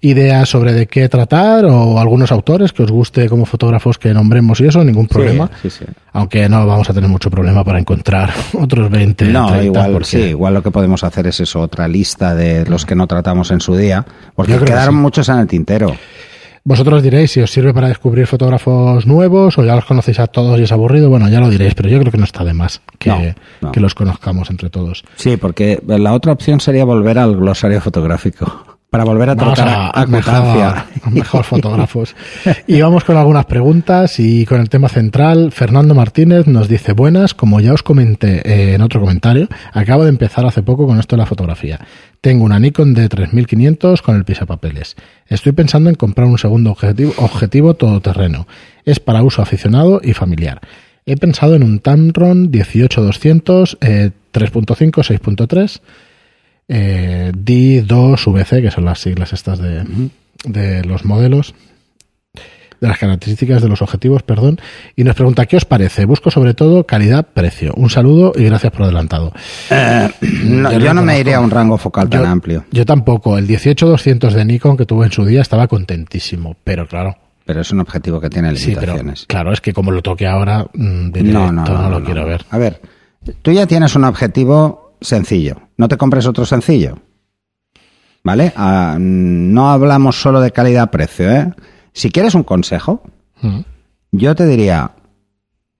ideas 0.00 0.48
sobre 0.48 0.72
de 0.72 0.86
qué 0.86 1.08
tratar 1.10 1.66
o 1.66 1.98
algunos 2.00 2.32
autores 2.32 2.72
que 2.72 2.82
os 2.84 2.90
guste 2.90 3.28
como 3.28 3.44
fotógrafos 3.44 3.98
que 3.98 4.14
nombremos 4.14 4.60
y 4.60 4.66
eso, 4.66 4.82
ningún 4.82 5.06
problema. 5.06 5.50
Sí, 5.60 5.68
sí. 5.68 5.84
Aunque 6.14 6.48
no 6.48 6.66
vamos 6.66 6.88
a 6.88 6.94
tener 6.94 7.10
mucho 7.10 7.30
problema 7.30 7.62
para 7.64 7.78
encontrar 7.78 8.32
otros 8.58 8.90
20. 8.90 9.26
No, 9.26 9.48
30, 9.48 9.64
igual, 9.64 9.92
porque- 9.92 10.06
sí, 10.06 10.20
igual 10.22 10.54
lo 10.54 10.62
que 10.62 10.70
podemos 10.70 11.04
hacer 11.04 11.26
es 11.26 11.38
eso, 11.40 11.60
otra 11.60 11.86
lista 11.86 12.34
de 12.34 12.64
los 12.66 12.86
que 12.86 12.94
no 12.94 13.06
tratamos 13.06 13.50
en 13.50 13.60
su 13.60 13.76
día, 13.76 14.04
porque 14.34 14.58
quedaron 14.58 14.94
sí. 14.94 15.00
muchos 15.00 15.28
en 15.28 15.38
el 15.38 15.46
tintero. 15.46 15.94
Vosotros 16.64 17.02
diréis 17.02 17.32
si 17.32 17.40
os 17.40 17.50
sirve 17.50 17.74
para 17.74 17.88
descubrir 17.88 18.26
fotógrafos 18.28 19.04
nuevos 19.06 19.58
o 19.58 19.64
ya 19.64 19.74
los 19.74 19.84
conocéis 19.84 20.20
a 20.20 20.28
todos 20.28 20.60
y 20.60 20.62
es 20.62 20.70
aburrido. 20.72 21.08
Bueno, 21.10 21.28
ya 21.28 21.40
lo 21.40 21.50
diréis, 21.50 21.74
pero 21.74 21.88
yo 21.88 21.98
creo 21.98 22.12
que 22.12 22.18
no 22.18 22.24
está 22.24 22.44
de 22.44 22.54
más 22.54 22.80
que, 22.98 23.08
No, 23.10 23.20
no. 23.62 23.72
que 23.72 23.80
los 23.80 23.94
conozcamos 23.94 24.48
entre 24.48 24.70
todos. 24.70 25.02
Sí, 25.16 25.36
porque 25.36 25.82
la 25.86 26.12
otra 26.12 26.32
opción 26.32 26.60
sería 26.60 26.84
volver 26.84 27.18
al 27.18 27.36
glosario 27.36 27.80
fotográfico. 27.80 28.78
Para 28.92 29.04
volver 29.04 29.30
a 29.30 29.34
Vamos 29.34 29.54
tratar 29.54 29.90
a, 29.94 30.02
a 30.02 30.04
Cutancia. 30.04 30.86
mejor, 30.92 31.12
mejor 31.14 31.44
fotógrafos. 31.44 32.14
Y 32.66 32.82
vamos 32.82 33.04
con 33.04 33.16
algunas 33.16 33.46
preguntas 33.46 34.20
y 34.20 34.44
con 34.44 34.60
el 34.60 34.68
tema 34.68 34.90
central. 34.90 35.50
Fernando 35.50 35.94
Martínez 35.94 36.46
nos 36.46 36.68
dice, 36.68 36.92
buenas, 36.92 37.32
como 37.32 37.58
ya 37.60 37.72
os 37.72 37.82
comenté 37.82 38.42
eh, 38.44 38.74
en 38.74 38.82
otro 38.82 39.00
comentario, 39.00 39.48
acabo 39.72 40.02
de 40.02 40.10
empezar 40.10 40.44
hace 40.44 40.62
poco 40.62 40.86
con 40.86 40.98
esto 40.98 41.16
de 41.16 41.22
la 41.22 41.26
fotografía. 41.26 41.80
Tengo 42.20 42.44
una 42.44 42.58
Nikon 42.58 42.92
de 42.92 43.08
3500 43.08 44.02
con 44.02 44.14
el 44.16 44.26
pisapapeles. 44.26 44.94
Estoy 45.26 45.52
pensando 45.52 45.88
en 45.88 45.96
comprar 45.96 46.26
un 46.26 46.36
segundo 46.36 46.70
objetivo, 46.70 47.14
objetivo 47.16 47.72
todoterreno. 47.72 48.46
Es 48.84 49.00
para 49.00 49.22
uso 49.22 49.40
aficionado 49.40 50.02
y 50.04 50.12
familiar. 50.12 50.60
He 51.06 51.16
pensado 51.16 51.54
en 51.54 51.62
un 51.62 51.78
Tamron 51.78 52.50
18200 52.50 53.78
eh, 53.80 54.10
3.5 54.34 55.18
6.3 55.18 55.80
eh, 56.68 57.32
D2VC, 57.34 58.62
que 58.62 58.70
son 58.70 58.84
las 58.84 59.00
siglas 59.00 59.32
estas 59.32 59.58
de, 59.58 59.84
de 60.44 60.84
los 60.84 61.04
modelos, 61.04 61.54
de 62.80 62.88
las 62.88 62.98
características 62.98 63.62
de 63.62 63.68
los 63.68 63.80
objetivos, 63.80 64.24
perdón, 64.24 64.58
y 64.96 65.04
nos 65.04 65.14
pregunta, 65.14 65.46
¿qué 65.46 65.56
os 65.56 65.64
parece? 65.64 66.04
Busco 66.04 66.32
sobre 66.32 66.52
todo 66.52 66.84
calidad-precio. 66.84 67.72
Un 67.76 67.90
saludo 67.90 68.32
y 68.34 68.44
gracias 68.44 68.72
por 68.72 68.82
adelantado. 68.82 69.32
Eh, 69.70 70.10
no, 70.42 70.72
Yo 70.78 70.92
no 70.92 71.02
me 71.02 71.20
iría 71.20 71.36
a 71.36 71.40
un 71.40 71.50
rango 71.50 71.78
focal 71.78 72.08
tan 72.10 72.26
amplio, 72.26 72.64
Yo 72.72 72.84
tampoco. 72.84 73.38
El 73.38 73.46
18200 73.46 74.34
de 74.34 74.44
Nikon 74.44 74.76
que 74.76 74.84
tuve 74.84 75.06
en 75.06 75.12
su 75.12 75.24
día 75.24 75.42
estaba 75.42 75.68
contentísimo, 75.68 76.56
pero 76.64 76.88
claro, 76.88 77.16
pero 77.44 77.60
es 77.60 77.70
un 77.70 77.78
objetivo 77.80 78.20
que 78.20 78.30
tiene 78.30 78.54
sí, 78.56 78.72
pero 78.74 78.94
limitaciones. 78.94 79.26
claro, 79.26 79.52
es 79.52 79.60
que 79.60 79.72
como 79.72 79.92
lo 79.92 80.02
toque 80.02 80.26
ahora, 80.26 80.66
mm, 80.74 81.10
de 81.10 81.22
directo, 81.22 81.52
no, 81.52 81.88
lo 81.90 82.02
quiero 82.02 82.26
ver. 82.26 82.44
A 82.50 82.58
ver, 82.58 82.80
tú 83.42 83.52
ya 83.52 83.66
tienes 83.66 83.94
un 83.94 84.04
objetivo 84.04 84.81
sencillo. 85.02 85.56
No 85.76 85.88
te 85.88 85.96
compres 85.96 86.26
otro 86.26 86.44
sencillo. 86.46 86.98
¿Vale? 88.24 88.52
Ah, 88.56 88.96
no 89.00 89.70
hablamos 89.70 90.20
solo 90.20 90.40
de 90.40 90.52
calidad-precio, 90.52 91.30
¿eh? 91.30 91.52
Si 91.92 92.10
quieres 92.10 92.34
un 92.34 92.44
consejo, 92.44 93.02
yo 94.12 94.34
te 94.34 94.46
diría, 94.46 94.92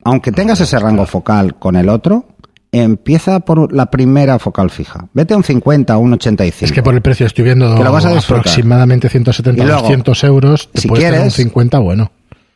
aunque 0.05 0.33
tengas 0.33 0.61
ese 0.61 0.79
rango 0.79 1.07
focal 1.07 1.55
con 1.59 1.77
el 1.77 1.89
otro, 1.89 2.27
empieza 2.73 3.41
por 3.41 3.73
la 3.73 3.87
primera 3.87 4.39
focal 4.41 4.71
fija. 4.71 5.07
Vete 5.15 5.35
a 5.35 5.37
un 5.37 5.45
50 5.45 5.97
o 5.97 6.01
un 6.01 6.15
85. 6.15 6.65
Es 6.67 6.73
que 6.73 6.83
por 6.83 6.95
el 6.95 7.01
precio 7.03 7.27
estoy 7.27 7.45
viendo 7.45 7.77
Que 7.77 7.85
lo 7.85 7.93
vas 7.93 8.05
a 8.07 8.13
disfrutar. 8.13 8.41
aproximadamente 8.41 9.09
170 9.09 9.63
Y 9.63 9.67
luego, 9.67 9.83
200 9.83 10.25
euros. 10.25 10.69
Te 10.73 10.81
si 10.81 10.89
puedes 10.89 11.05
tener 11.05 11.21
un 11.21 11.25
quieres- 11.29 11.35
50 11.35 11.79
bueno. 11.79 12.11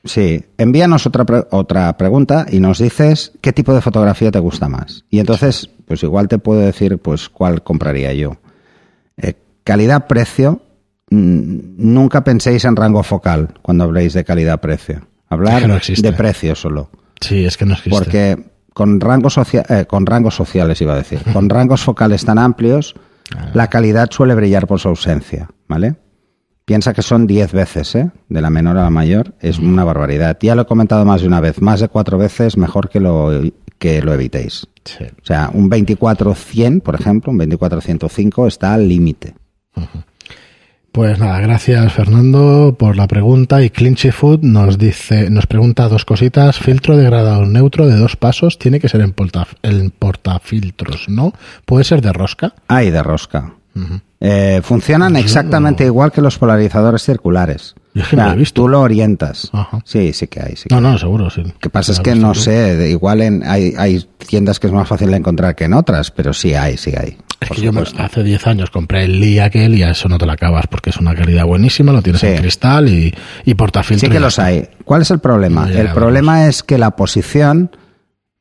Sí, 0.07 0.45
envíanos 0.59 1.07
otra, 1.07 1.25
pre- 1.25 1.47
otra 1.51 1.97
pregunta 1.97 2.47
y 2.51 2.61
nos 2.61 2.79
dices 2.79 3.33
qué 3.41 3.53
tipo 3.53 3.75
de 3.75 3.81
fotografía 3.81 4.31
te 4.31 4.39
gusta 4.39 4.69
más. 4.69 5.05
Y 5.11 5.19
entonces, 5.19 5.71
pues 5.87 6.03
igual 6.03 6.29
te 6.29 6.39
puedo 6.39 6.61
decir 6.61 6.99
pues 6.99 7.29
cuál 7.29 7.63
compraría 7.63 8.13
yo. 8.13 8.37
Eh, 9.17 9.35
calidad-precio, 9.65 10.63
mm, 11.11 11.59
nunca 11.77 12.25
penséis 12.25 12.65
en 12.65 12.77
rango 12.77 13.03
focal 13.03 13.55
cuando 13.63 13.85
habléis 13.85 14.15
de 14.15 14.25
calidad-precio. 14.25 15.07
Hablar 15.29 15.57
Es 15.57 15.63
que 15.63 15.69
no 15.69 15.77
existe. 15.77 16.11
de 16.11 16.17
precio 16.17 16.55
solo. 16.55 16.91
Sí, 17.21 17.45
es 17.45 17.57
que 17.57 17.65
no 17.67 17.73
existe. 17.75 17.91
Porque 17.91 18.45
con 18.73 19.01
rangos, 19.01 19.35
socia- 19.35 19.65
eh, 19.69 19.87
con 19.87 20.07
rangos 20.07 20.35
sociales, 20.35 20.81
iba 20.81 20.93
a 20.95 20.99
decir, 20.99 21.21
con 21.33 21.49
rangos 21.51 21.83
focales 21.83 22.25
tan 22.25 22.39
amplios, 22.39 22.95
la 23.55 23.69
calidad 23.69 24.09
suele 24.13 24.35
brillar 24.37 24.67
por 24.69 24.79
su 24.79 24.89
ausencia, 24.89 25.49
¿vale? 25.67 25.97
Piensa 26.67 26.93
que 26.93 27.03
son 27.03 27.29
10 27.29 27.53
veces, 27.53 27.95
¿eh? 27.95 28.11
De 28.29 28.43
la 28.43 28.51
menor 28.51 28.77
a 28.77 28.83
la 28.83 28.91
mayor, 28.91 29.35
es 29.41 29.61
una 29.61 29.85
barbaridad. 29.85 30.37
Ya 30.41 30.57
lo 30.57 30.63
he 30.63 30.67
comentado 30.67 31.05
más 31.05 31.21
de 31.21 31.29
una 31.29 31.41
vez, 31.41 31.63
más 31.63 31.79
de 31.79 31.89
cuatro 31.89 32.19
veces 32.19 32.57
mejor 32.57 32.89
que 32.89 32.99
lo, 32.99 33.31
que 33.79 34.03
lo 34.03 34.13
evitéis. 34.13 34.67
Sí. 34.85 35.05
O 35.05 35.25
sea, 35.25 35.49
un 35.55 35.71
24-100, 35.71 36.83
por 36.83 36.97
ejemplo, 36.97 37.31
un 37.31 37.39
24-105 37.39 38.49
está 38.49 38.75
al 38.75 38.89
límite. 38.89 39.35
Pues 40.91 41.19
nada, 41.19 41.39
gracias 41.41 41.93
Fernando 41.93 42.75
por 42.79 42.97
la 42.97 43.07
pregunta 43.07 43.63
y 43.63 43.69
Clinchy 43.69 44.11
Food 44.13 44.41
nos 44.41 44.79
dice, 44.79 45.29
nos 45.31 45.47
pregunta 45.47 45.89
dos 45.89 46.05
cositas. 46.05 46.59
Filtro 46.59 46.97
degradado 46.97 47.47
neutro 47.47 47.87
de 47.87 47.97
dos 47.97 48.17
pasos 48.17 48.59
tiene 48.59 48.81
que 48.81 48.89
ser 48.89 49.03
en, 49.03 49.13
porta, 49.13 49.47
en 49.63 49.91
portafiltros, 49.91 51.09
¿no? 51.11 51.33
Puede 51.65 51.85
ser 51.85 52.01
de 52.01 52.13
rosca. 52.13 52.55
Hay 52.67 52.91
de 52.91 53.03
rosca. 53.03 53.53
Eh, 54.21 54.61
funcionan 54.63 55.13
Yo- 55.15 55.19
exactamente 55.21 55.85
igual 55.85 56.11
que 56.13 56.21
los 56.23 56.39
polarizadores 56.39 57.03
circulares. 57.03 57.75
Yo 57.95 58.03
es 58.03 58.09
que 58.09 58.17
no 58.17 58.27
lo 58.27 58.33
he 58.33 58.37
visto. 58.37 58.63
Tú 58.63 58.69
lo 58.69 58.81
orientas. 58.81 59.51
Ajá. 59.53 59.81
Sí, 59.85 60.13
sí 60.13 60.27
que 60.27 60.41
hay. 60.41 60.57
Sí 60.57 60.69
que 60.69 60.75
No, 60.75 60.81
no, 60.81 60.99
seguro, 60.99 61.31
sí. 61.31 61.43
Lo 61.43 61.59
que 61.59 61.71
pasa 61.71 61.93
es 61.93 61.99
¿Lo 61.99 62.05
que 62.05 62.15
no 62.15 62.33
tú? 62.33 62.41
sé, 62.41 62.89
igual 62.91 63.23
en, 63.23 63.43
hay, 63.47 63.75
hay 63.79 64.07
tiendas 64.27 64.59
que 64.59 64.67
es 64.67 64.73
más 64.73 64.87
fácil 64.89 65.11
de 65.11 65.17
encontrar 65.17 65.55
que 65.55 65.65
en 65.65 65.75
otras, 65.75 66.11
pero 66.11 66.33
sí 66.35 66.55
hay, 66.55 66.77
sí 66.77 66.93
hay. 66.97 67.17
Es 67.41 67.51
que 67.51 67.61
yo 67.61 67.71
hace 67.99 68.23
10 68.23 68.47
años 68.47 68.71
compré 68.71 69.05
el 69.05 69.21
Lee 69.21 69.39
aquel 69.41 69.75
y 69.75 69.83
a 69.83 69.91
eso 69.91 70.09
no 70.09 70.17
te 70.19 70.25
la 70.27 70.33
acabas 70.35 70.67
porque 70.67 70.91
es 70.91 70.97
una 70.97 71.15
calidad 71.15 71.45
buenísima, 71.45 71.93
lo 71.93 72.01
tienes 72.03 72.21
Sí. 72.23 72.29
en 72.29 72.39
cristal 72.39 72.89
y, 72.89 73.15
y 73.45 73.55
portafiltro. 73.55 74.09
Sí 74.09 74.13
que 74.13 74.21
los 74.21 74.39
hay. 74.39 74.69
¿Cuál 74.85 75.03
es 75.03 75.11
el 75.11 75.19
problema? 75.19 75.67
No 75.67 75.79
el 75.79 75.89
problema 75.91 76.47
es 76.47 76.63
que 76.63 76.79
la 76.79 76.93
posición 76.93 77.71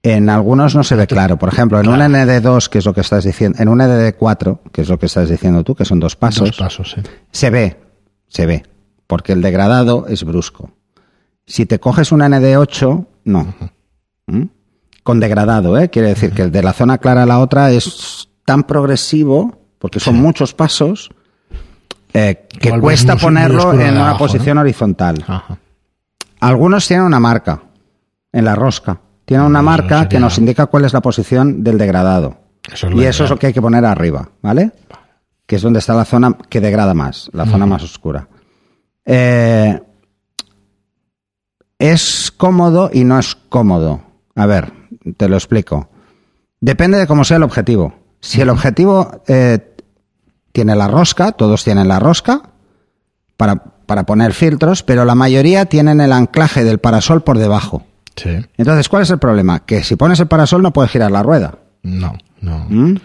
en 0.06 0.30
algunos 0.30 0.76
no 0.76 0.84
se 0.84 0.96
ve 0.96 1.08
claro. 1.08 1.38
Por 1.38 1.50
ejemplo, 1.50 1.80
en 1.80 1.88
un 1.88 2.00
ND2, 2.00 2.70
que 2.70 2.78
es 2.78 2.86
lo 2.86 2.94
que 2.94 3.02
estás 3.02 3.24
diciendo, 3.24 3.58
en 3.60 3.68
un 3.70 3.80
ND4, 3.80 4.60
que 4.72 4.82
es 4.82 4.90
lo 4.90 5.00
que 5.00 5.08
estás 5.08 5.30
diciendo 5.30 5.64
tú, 5.64 5.74
que 5.74 5.84
son 5.84 6.00
dos 6.00 6.16
pasos, 6.16 6.50
Dos 6.50 6.58
pasos, 6.58 6.92
sí. 6.96 7.02
se 7.32 7.50
ve, 7.50 7.80
se 8.28 8.46
ve, 8.46 8.64
porque 9.08 9.32
el 9.34 9.42
degradado 9.42 10.06
es 10.08 10.24
brusco. 10.24 10.70
Si 11.48 11.66
te 11.66 11.80
coges 11.80 12.12
un 12.12 12.20
ND8, 12.20 13.08
no. 13.24 13.56
¿Mm? 14.28 14.44
Con 15.02 15.20
degradado, 15.20 15.76
¿eh? 15.80 15.90
Quiere 15.90 16.10
decir 16.10 16.34
que 16.34 16.44
el 16.44 16.52
de 16.52 16.62
la 16.62 16.74
zona 16.74 17.00
clara 17.00 17.24
a 17.24 17.26
la 17.26 17.40
otra 17.40 17.72
es 17.72 18.30
tan 18.46 18.64
progresivo, 18.64 19.58
porque 19.80 20.00
son 20.00 20.18
muchos 20.18 20.54
pasos, 20.54 21.10
eh, 22.14 22.48
que 22.60 22.68
Igual 22.68 22.82
cuesta 22.82 23.16
ponerlo 23.16 23.74
en 23.74 23.94
una 23.94 24.10
abajo, 24.10 24.20
posición 24.20 24.60
horizontal. 24.60 25.26
Ajá. 25.28 25.58
Algunos 26.42 26.88
tienen 26.88 27.08
una 27.08 27.20
marca 27.20 27.64
en 28.32 28.46
la 28.46 28.54
rosca. 28.54 29.00
Tienen 29.26 29.48
una 29.48 29.62
marca 29.62 30.08
que 30.08 30.20
nos 30.20 30.38
indica 30.38 30.68
cuál 30.68 30.86
es 30.86 30.94
la 30.94 31.02
posición 31.02 31.64
del 31.64 31.78
degradado. 31.78 32.38
Eso 32.72 32.88
es 32.88 32.94
lo 32.94 33.02
y 33.02 33.06
eso 33.06 33.24
es 33.24 33.30
lo 33.30 33.38
que 33.38 33.48
hay 33.48 33.54
que 33.54 33.62
poner 33.62 33.84
arriba, 33.84 34.30
¿vale? 34.42 34.72
Que 35.46 35.56
es 35.56 35.62
donde 35.62 35.80
está 35.80 35.94
la 35.96 36.06
zona 36.06 36.38
que 36.50 36.62
degrada 36.62 36.94
más, 36.94 37.30
la 37.34 37.46
zona 37.46 37.66
más 37.66 37.84
oscura. 37.84 38.28
Eh, 39.06 39.80
es 41.80 42.32
cómodo 42.36 42.90
y 42.94 43.04
no 43.04 43.20
es 43.20 43.36
cómodo. 43.36 44.02
A 44.36 44.46
ver, 44.46 44.72
te 45.18 45.28
lo 45.28 45.36
explico. 45.36 45.90
Depende 46.60 46.98
de 46.98 47.08
cómo 47.08 47.24
sea 47.24 47.38
el 47.38 47.44
objetivo. 47.44 47.94
Si 48.20 48.42
el 48.42 48.50
objetivo 48.50 49.22
eh, 49.28 49.76
tiene 50.52 50.76
la 50.76 50.88
rosca, 50.88 51.32
todos 51.32 51.64
tienen 51.64 51.88
la 51.88 52.00
rosca 52.00 52.42
para, 53.38 53.56
para 53.56 54.06
poner 54.06 54.34
filtros, 54.34 54.84
pero 54.84 55.06
la 55.06 55.16
mayoría 55.16 55.66
tienen 55.66 56.02
el 56.02 56.12
anclaje 56.12 56.64
del 56.64 56.80
parasol 56.80 57.22
por 57.24 57.38
debajo. 57.38 57.84
Sí. 58.16 58.30
Entonces, 58.58 58.88
¿cuál 58.90 59.04
es 59.04 59.10
el 59.10 59.20
problema? 59.20 59.60
Que 59.66 59.84
si 59.84 59.96
pones 59.96 60.20
el 60.20 60.28
parasol 60.28 60.62
no 60.62 60.72
puedes 60.72 60.92
girar 60.92 61.12
la 61.12 61.22
rueda. 61.24 61.58
No, 61.84 62.14
no. 62.42 62.66
¿Mm? 62.70 62.96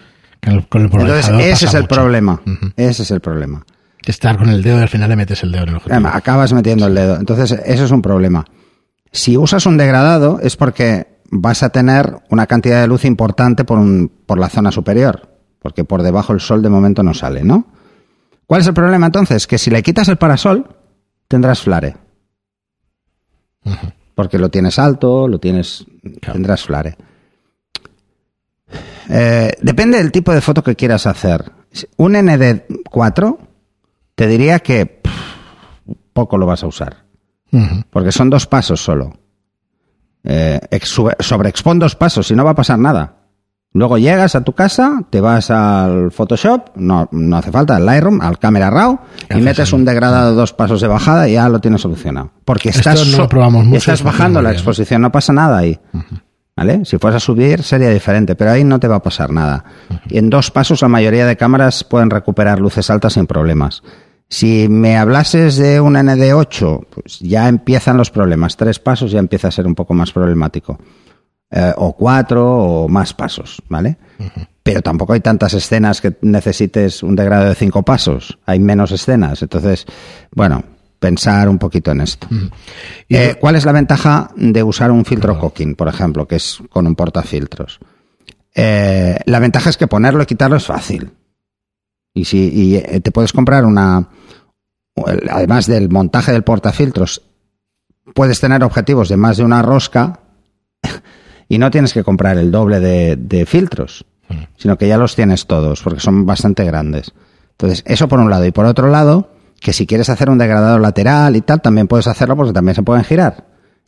El, 0.41 0.67
con 0.67 0.81
el 0.81 0.87
Entonces, 0.91 1.29
ese 1.29 1.65
es 1.65 1.73
el 1.73 1.81
mucho. 1.83 1.95
problema. 1.95 2.41
Ese 2.77 3.03
es 3.03 3.11
el 3.11 3.19
problema. 3.19 3.63
Estar 4.05 4.37
con 4.37 4.49
el 4.49 4.63
dedo 4.63 4.79
y 4.79 4.81
al 4.81 4.89
final 4.89 5.09
le 5.09 5.15
metes 5.15 5.43
el 5.43 5.51
dedo 5.51 5.63
en 5.63 5.69
el 5.69 5.75
objetivo. 5.75 5.93
Además, 5.95 6.15
Acabas 6.15 6.53
metiendo 6.53 6.87
el 6.87 6.95
dedo. 6.95 7.17
Entonces, 7.17 7.51
eso 7.65 7.85
es 7.85 7.91
un 7.91 8.01
problema. 8.01 8.45
Si 9.11 9.37
usas 9.37 9.65
un 9.65 9.77
degradado 9.77 10.39
es 10.41 10.55
porque 10.57 11.19
vas 11.29 11.61
a 11.63 11.69
tener 11.69 12.15
una 12.29 12.47
cantidad 12.47 12.81
de 12.81 12.87
luz 12.87 13.05
importante 13.05 13.63
por, 13.63 13.77
un- 13.77 14.11
por 14.25 14.39
la 14.39 14.49
zona 14.49 14.71
superior, 14.71 15.29
porque 15.61 15.83
por 15.83 16.01
debajo 16.01 16.33
el 16.33 16.39
sol 16.39 16.63
de 16.63 16.69
momento 16.69 17.03
no 17.03 17.13
sale, 17.13 17.43
¿no? 17.43 17.67
¿Cuál 18.47 18.61
es 18.61 18.67
el 18.67 18.73
problema 18.73 19.05
entonces? 19.05 19.45
Que 19.45 19.57
si 19.57 19.69
le 19.69 19.83
quitas 19.83 20.07
el 20.07 20.17
parasol, 20.17 20.67
tendrás 21.27 21.61
flare. 21.61 21.95
Porque 24.21 24.37
lo 24.37 24.49
tienes 24.49 24.77
alto, 24.77 25.27
lo 25.27 25.39
tienes. 25.39 25.83
Claro. 26.19 26.33
tendrás 26.33 26.61
flare. 26.63 26.95
Eh, 29.09 29.51
depende 29.63 29.97
del 29.97 30.11
tipo 30.11 30.31
de 30.31 30.41
foto 30.41 30.63
que 30.63 30.75
quieras 30.75 31.07
hacer. 31.07 31.51
Un 31.97 32.13
ND4 32.13 33.37
te 34.13 34.27
diría 34.27 34.59
que 34.59 34.85
pff, 34.85 35.11
poco 36.13 36.37
lo 36.37 36.45
vas 36.45 36.61
a 36.63 36.67
usar. 36.67 36.97
Porque 37.89 38.11
son 38.11 38.29
dos 38.29 38.45
pasos 38.45 38.79
solo. 38.83 39.11
Eh, 40.23 40.59
sube- 40.83 41.15
sobreexpon 41.19 41.79
dos 41.79 41.95
pasos 41.95 42.29
y 42.29 42.35
no 42.35 42.45
va 42.45 42.51
a 42.51 42.55
pasar 42.55 42.77
nada. 42.77 43.20
Luego 43.73 43.97
llegas 43.97 44.35
a 44.35 44.41
tu 44.41 44.51
casa, 44.51 45.01
te 45.09 45.21
vas 45.21 45.49
al 45.49 46.11
Photoshop, 46.11 46.71
no, 46.75 47.07
no 47.11 47.37
hace 47.37 47.51
falta, 47.51 47.77
al 47.77 47.85
Lightroom, 47.85 48.19
al 48.21 48.37
Camera 48.37 48.69
Raw, 48.69 48.99
y 49.29 49.37
metes 49.37 49.71
un 49.71 49.85
degradado 49.85 50.35
dos 50.35 50.51
pasos 50.51 50.81
de 50.81 50.87
bajada 50.87 51.29
y 51.29 51.33
ya 51.33 51.47
lo 51.47 51.59
tienes 51.59 51.79
solucionado. 51.79 52.31
Porque 52.43 52.69
Esto 52.69 52.89
estás, 52.89 53.07
no 53.07 53.17
lo 53.17 53.29
probamos 53.29 53.63
mucho, 53.63 53.77
estás 53.77 54.03
bajando 54.03 54.41
la 54.41 54.51
exposición, 54.51 55.01
no 55.01 55.11
pasa 55.11 55.31
nada 55.31 55.59
ahí. 55.59 55.79
¿Vale? 56.53 56.83
Si 56.83 56.97
fueras 56.97 57.23
a 57.23 57.25
subir 57.25 57.63
sería 57.63 57.89
diferente, 57.89 58.35
pero 58.35 58.51
ahí 58.51 58.65
no 58.65 58.77
te 58.77 58.89
va 58.89 58.97
a 58.97 59.01
pasar 59.01 59.31
nada. 59.31 59.63
Y 60.09 60.17
en 60.17 60.29
dos 60.29 60.51
pasos 60.51 60.81
la 60.81 60.89
mayoría 60.89 61.25
de 61.25 61.37
cámaras 61.37 61.85
pueden 61.85 62.09
recuperar 62.09 62.59
luces 62.59 62.89
altas 62.89 63.13
sin 63.13 63.25
problemas. 63.25 63.83
Si 64.27 64.67
me 64.69 64.97
hablases 64.97 65.55
de 65.55 65.79
un 65.79 65.95
ND8, 65.95 66.87
pues 66.89 67.19
ya 67.19 67.47
empiezan 67.47 67.97
los 67.97 68.11
problemas. 68.11 68.57
Tres 68.57 68.79
pasos 68.79 69.11
ya 69.11 69.19
empieza 69.19 69.47
a 69.47 69.51
ser 69.51 69.65
un 69.65 69.75
poco 69.75 69.93
más 69.93 70.11
problemático. 70.11 70.77
Eh, 71.53 71.73
o 71.75 71.91
cuatro 71.97 72.47
o 72.47 72.87
más 72.87 73.13
pasos, 73.13 73.61
¿vale? 73.67 73.97
Pero 74.63 74.81
tampoco 74.81 75.11
hay 75.11 75.19
tantas 75.19 75.53
escenas 75.53 75.99
que 75.99 76.15
necesites 76.21 77.03
un 77.03 77.13
degrado 77.13 77.49
de 77.49 77.55
cinco 77.55 77.83
pasos. 77.83 78.39
Hay 78.45 78.57
menos 78.59 78.93
escenas. 78.93 79.41
Entonces, 79.41 79.85
bueno, 80.33 80.63
pensar 80.97 81.49
un 81.49 81.57
poquito 81.57 81.91
en 81.91 82.01
esto. 82.01 82.25
Y 83.09 83.15
Eh, 83.17 83.35
¿Cuál 83.37 83.57
es 83.57 83.65
la 83.65 83.73
ventaja 83.73 84.31
de 84.37 84.63
usar 84.63 84.91
un 84.91 85.03
filtro 85.03 85.37
cooking, 85.37 85.75
por 85.75 85.89
ejemplo, 85.89 86.25
que 86.25 86.37
es 86.37 86.59
con 86.69 86.87
un 86.87 86.95
portafiltros? 86.95 87.79
Eh, 88.55 89.19
la 89.25 89.39
ventaja 89.39 89.71
es 89.71 89.75
que 89.75 89.87
ponerlo 89.87 90.23
y 90.23 90.27
quitarlo 90.27 90.55
es 90.55 90.65
fácil. 90.65 91.11
Y 92.13 92.23
si 92.23 92.77
y, 92.77 92.99
te 93.01 93.11
puedes 93.11 93.33
comprar 93.33 93.65
una, 93.65 94.07
además 95.29 95.67
del 95.67 95.89
montaje 95.89 96.31
del 96.31 96.45
portafiltros, 96.45 97.23
puedes 98.13 98.39
tener 98.39 98.63
objetivos 98.63 99.09
de 99.09 99.17
más 99.17 99.35
de 99.35 99.43
una 99.43 99.61
rosca 99.61 100.20
y 101.51 101.57
no 101.57 101.69
tienes 101.69 101.91
que 101.93 102.01
comprar 102.01 102.37
el 102.37 102.49
doble 102.49 102.79
de, 102.79 103.17
de 103.17 103.45
filtros, 103.45 104.05
sino 104.55 104.77
que 104.77 104.87
ya 104.87 104.97
los 104.97 105.17
tienes 105.17 105.47
todos, 105.47 105.81
porque 105.81 105.99
son 105.99 106.25
bastante 106.25 106.63
grandes. 106.63 107.11
Entonces, 107.51 107.83
eso 107.85 108.07
por 108.07 108.21
un 108.21 108.29
lado. 108.29 108.45
Y 108.45 108.51
por 108.51 108.65
otro 108.65 108.89
lado, 108.89 109.33
que 109.59 109.73
si 109.73 109.85
quieres 109.85 110.09
hacer 110.09 110.29
un 110.29 110.37
degradado 110.37 110.79
lateral 110.79 111.35
y 111.35 111.41
tal, 111.41 111.61
también 111.61 111.89
puedes 111.89 112.07
hacerlo 112.07 112.37
porque 112.37 112.53
también 112.53 112.75
se 112.75 112.83
pueden 112.83 113.03
girar. 113.03 113.47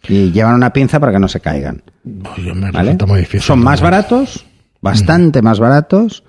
Y 0.09 0.33
llevan 0.33 0.55
una 0.55 0.73
pinza 0.73 0.99
para 0.99 1.13
que 1.13 1.19
no 1.19 1.29
se 1.29 1.39
caigan. 1.39 1.83
Oye, 2.35 2.53
me 2.53 2.69
¿vale? 2.69 2.87
resulta 2.91 3.05
muy 3.05 3.19
difícil. 3.21 3.43
Son 3.43 3.63
más 3.63 3.79
baratos, 3.79 4.45
bastante 4.81 5.41
más 5.41 5.61
baratos. 5.61 6.25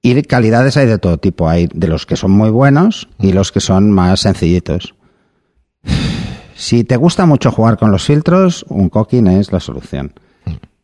Y 0.00 0.14
de 0.14 0.22
calidades 0.22 0.76
hay 0.76 0.86
de 0.86 0.98
todo 0.98 1.18
tipo. 1.18 1.48
Hay 1.48 1.68
de 1.74 1.88
los 1.88 2.06
que 2.06 2.14
son 2.14 2.30
muy 2.30 2.50
buenos 2.50 3.08
y 3.18 3.32
los 3.32 3.50
que 3.50 3.58
son 3.58 3.90
más 3.90 4.20
sencillitos. 4.20 4.94
Si 6.54 6.84
te 6.84 6.96
gusta 6.96 7.24
mucho 7.24 7.50
jugar 7.50 7.78
con 7.78 7.90
los 7.90 8.04
filtros, 8.04 8.66
un 8.68 8.90
cooking 8.90 9.26
es 9.28 9.50
la 9.50 9.60
solución. 9.60 10.12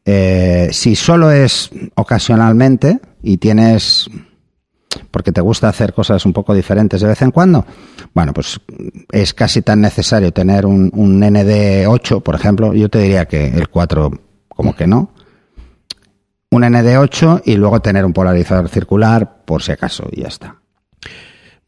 Eh, 0.09 0.69
si 0.71 0.95
solo 0.95 1.33
es 1.33 1.69
ocasionalmente 1.97 3.01
y 3.25 3.39
tienes 3.39 4.09
porque 5.11 5.33
te 5.33 5.41
gusta 5.41 5.69
hacer 5.69 5.93
cosas 5.93 6.25
un 6.25 6.33
poco 6.33 6.55
diferentes 6.55 7.01
de 7.01 7.09
vez 7.09 7.21
en 7.23 7.33
cuando, 7.33 7.67
bueno, 8.15 8.33
pues 8.33 8.61
es 9.11 9.35
casi 9.35 9.63
tan 9.63 9.81
necesario 9.81 10.33
tener 10.33 10.65
un, 10.65 10.91
un 10.95 11.21
ND8, 11.21 12.23
por 12.23 12.35
ejemplo, 12.35 12.73
yo 12.73 12.89
te 12.89 13.01
diría 13.01 13.27
que 13.27 13.49
el 13.49 13.69
4 13.69 14.11
como 14.49 14.75
que 14.75 14.87
no, 14.87 15.11
un 16.51 16.63
ND8 16.63 17.43
y 17.45 17.57
luego 17.57 17.81
tener 17.81 18.05
un 18.05 18.13
polarizador 18.13 18.69
circular 18.69 19.45
por 19.45 19.63
si 19.63 19.73
acaso 19.73 20.09
y 20.13 20.23
ya 20.23 20.29
está. 20.29 20.57